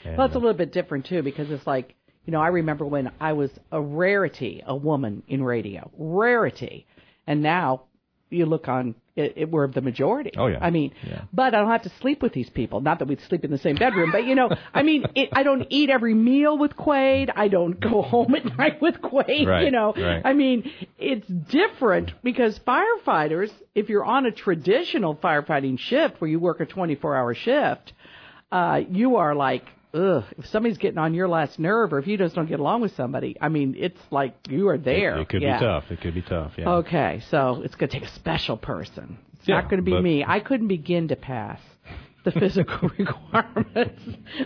And, 0.05 0.17
Well, 0.17 0.27
it's 0.27 0.35
a 0.35 0.39
little 0.39 0.53
bit 0.53 0.73
different 0.73 1.07
too 1.07 1.23
because 1.23 1.49
it's 1.51 1.67
like 1.67 1.95
you 2.25 2.33
know 2.33 2.41
I 2.41 2.49
remember 2.49 2.85
when 2.85 3.13
I 3.21 3.35
was 3.35 3.51
a 3.71 3.81
rarity, 3.81 4.63
a 4.67 4.75
woman 4.75 5.23
in 5.29 5.45
radio, 5.45 5.89
rarity, 5.97 6.87
and 7.25 7.41
now 7.41 7.85
you 8.33 8.47
look 8.47 8.69
on 8.69 8.95
it, 9.15 9.35
it 9.37 9.51
we're 9.51 9.67
the 9.69 9.83
majority. 9.83 10.31
Oh, 10.39 10.47
yeah. 10.47 10.59
I 10.61 10.71
mean, 10.71 10.93
Yeah. 11.07 11.23
but 11.35 11.55
I 11.55 11.59
don't 11.61 11.71
have 11.71 11.83
to 11.83 11.93
sleep 12.01 12.23
with 12.23 12.33
these 12.33 12.49
people. 12.49 12.81
Not 12.81 12.99
that 13.01 13.09
we'd 13.09 13.21
sleep 13.29 13.45
in 13.45 13.51
the 13.51 13.59
same 13.59 13.77
bedroom, 13.77 14.11
but 14.11 14.25
you 14.25 14.35
know, 14.35 14.51
I 14.73 14.83
mean, 14.83 15.05
it, 15.15 15.29
I 15.33 15.43
don't 15.43 15.67
eat 15.69 15.91
every 15.91 16.15
meal 16.15 16.57
with 16.57 16.75
Quaid. 16.77 17.31
I 17.37 17.49
don't 17.49 17.79
go 17.79 18.01
home 18.03 18.35
at 18.35 18.45
night 18.57 18.81
with 18.81 18.97
Quaid. 19.03 19.47
Right, 19.47 19.65
You 19.65 19.71
know, 19.71 19.93
right. 19.95 20.23
I 20.25 20.33
mean, 20.33 20.71
it's 20.99 21.27
different 21.29 22.13
because 22.23 22.59
firefighters, 22.61 23.51
if 23.75 23.89
you're 23.91 24.05
on 24.05 24.25
a 24.27 24.31
traditional 24.33 25.15
firefighting 25.17 25.79
shift 25.79 26.21
where 26.21 26.31
you 26.31 26.41
work 26.41 26.61
a 26.61 26.67
24 26.67 27.15
hour 27.17 27.35
shift, 27.35 27.93
uh, 28.51 28.81
you 28.89 29.17
are 29.17 29.35
like, 29.35 29.65
ugh, 29.95 30.25
if 30.39 30.47
somebody's 30.47 30.79
getting 30.79 30.99
on 30.99 31.15
your 31.15 31.29
last 31.29 31.59
nerve 31.59 31.93
or 31.93 31.99
if 31.99 32.07
you 32.07 32.17
just 32.17 32.35
don't 32.35 32.49
get 32.49 32.61
along 32.61 32.81
with 32.83 32.95
somebody, 32.97 33.37
I 33.41 33.49
mean, 33.49 33.75
it's 33.79 34.01
like 34.11 34.35
you 34.49 34.69
are 34.69 34.79
there. 34.79 35.17
It, 35.19 35.23
it 35.23 35.29
could 35.29 35.43
Yeah. 35.43 35.59
be 35.59 35.65
tough. 35.65 35.85
It 35.91 36.01
could 36.01 36.15
be 36.15 36.23
tough. 36.23 36.53
Yeah. 36.57 36.71
Okay, 36.71 37.23
so 37.31 37.63
it's 37.65 37.75
going 37.75 37.91
to 37.91 37.99
take 38.01 38.09
a 38.09 38.13
special 38.15 38.57
person. 38.57 39.19
It's 39.39 39.49
Yeah, 39.49 39.57
not 39.61 39.71
going 39.71 39.85
to 39.85 39.91
be 39.91 40.01
me. 40.01 40.25
I 40.27 40.41
couldn't 40.41 40.69
begin 40.69 41.09
to 41.09 41.17
pass 41.17 41.61
the 42.25 42.31
physical 42.41 42.89
requirements. 42.99 44.01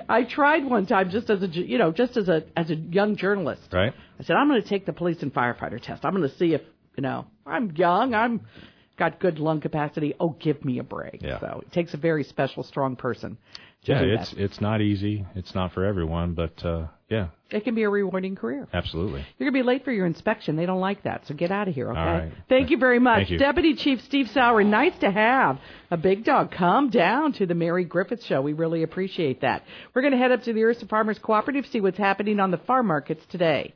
I 0.08 0.24
tried 0.24 0.64
one 0.64 0.86
time 0.86 1.10
just 1.10 1.28
as 1.30 1.42
a 1.42 1.46
you 1.48 1.78
know 1.78 1.92
just 1.92 2.16
as 2.16 2.28
a 2.28 2.44
as 2.56 2.70
a 2.70 2.74
young 2.74 3.16
journalist. 3.16 3.68
Right. 3.72 3.92
I 4.18 4.22
said 4.22 4.36
I'm 4.36 4.48
going 4.48 4.62
to 4.62 4.68
take 4.68 4.86
the 4.86 4.92
police 4.94 5.22
and 5.22 5.32
firefighter 5.32 5.80
test. 5.80 6.04
I'm 6.04 6.14
going 6.16 6.28
to 6.28 6.36
see 6.36 6.54
if 6.54 6.62
you 6.96 7.02
know 7.02 7.26
I'm 7.44 7.72
young. 7.76 8.14
I'm 8.14 8.40
got 8.98 9.20
good 9.20 9.38
lung 9.38 9.60
capacity. 9.60 10.14
Oh, 10.18 10.30
give 10.40 10.64
me 10.64 10.78
a 10.78 10.82
break. 10.82 11.20
Yeah. 11.20 11.38
So 11.38 11.62
it 11.66 11.72
takes 11.72 11.92
a 11.92 11.98
very 11.98 12.24
special, 12.24 12.62
strong 12.62 12.96
person. 12.96 13.36
Yeah. 13.88 14.02
It's 14.02 14.30
that. 14.30 14.40
it's 14.40 14.60
not 14.60 14.80
easy. 14.80 15.24
It's 15.34 15.54
not 15.54 15.72
for 15.72 15.84
everyone, 15.84 16.34
but 16.34 16.64
uh, 16.64 16.86
yeah, 17.08 17.28
it 17.50 17.62
can 17.62 17.74
be 17.76 17.84
a 17.84 17.88
rewarding 17.88 18.34
career. 18.34 18.66
absolutely. 18.72 19.20
You're 19.38 19.50
going 19.50 19.54
to 19.54 19.64
be 19.64 19.66
late 19.66 19.84
for 19.84 19.92
your 19.92 20.06
inspection. 20.06 20.56
They 20.56 20.66
don't 20.66 20.80
like 20.80 21.04
that. 21.04 21.26
So 21.26 21.34
get 21.34 21.52
out 21.52 21.68
of 21.68 21.74
here, 21.74 21.90
okay? 21.90 22.00
right. 22.00 22.32
Thank 22.48 22.70
you 22.70 22.78
very 22.78 22.98
much. 22.98 23.30
You. 23.30 23.38
Deputy 23.38 23.76
Chief 23.76 24.00
Steve 24.02 24.28
Sauer, 24.30 24.64
nice 24.64 24.98
to 25.00 25.10
have 25.10 25.60
a 25.90 25.96
big 25.96 26.24
dog 26.24 26.50
come 26.50 26.90
down 26.90 27.32
to 27.34 27.46
the 27.46 27.54
Mary 27.54 27.84
Griffith 27.84 28.24
Show. 28.24 28.42
We 28.42 28.54
really 28.54 28.82
appreciate 28.82 29.42
that. 29.42 29.62
We're 29.94 30.02
going 30.02 30.12
to 30.12 30.18
head 30.18 30.32
up 30.32 30.42
to 30.44 30.52
the 30.52 30.64
Ursa 30.64 30.86
Farmers 30.86 31.18
Cooperative, 31.20 31.66
see 31.66 31.80
what's 31.80 31.98
happening 31.98 32.40
on 32.40 32.50
the 32.50 32.58
farm 32.58 32.88
markets 32.88 33.24
today. 33.30 33.74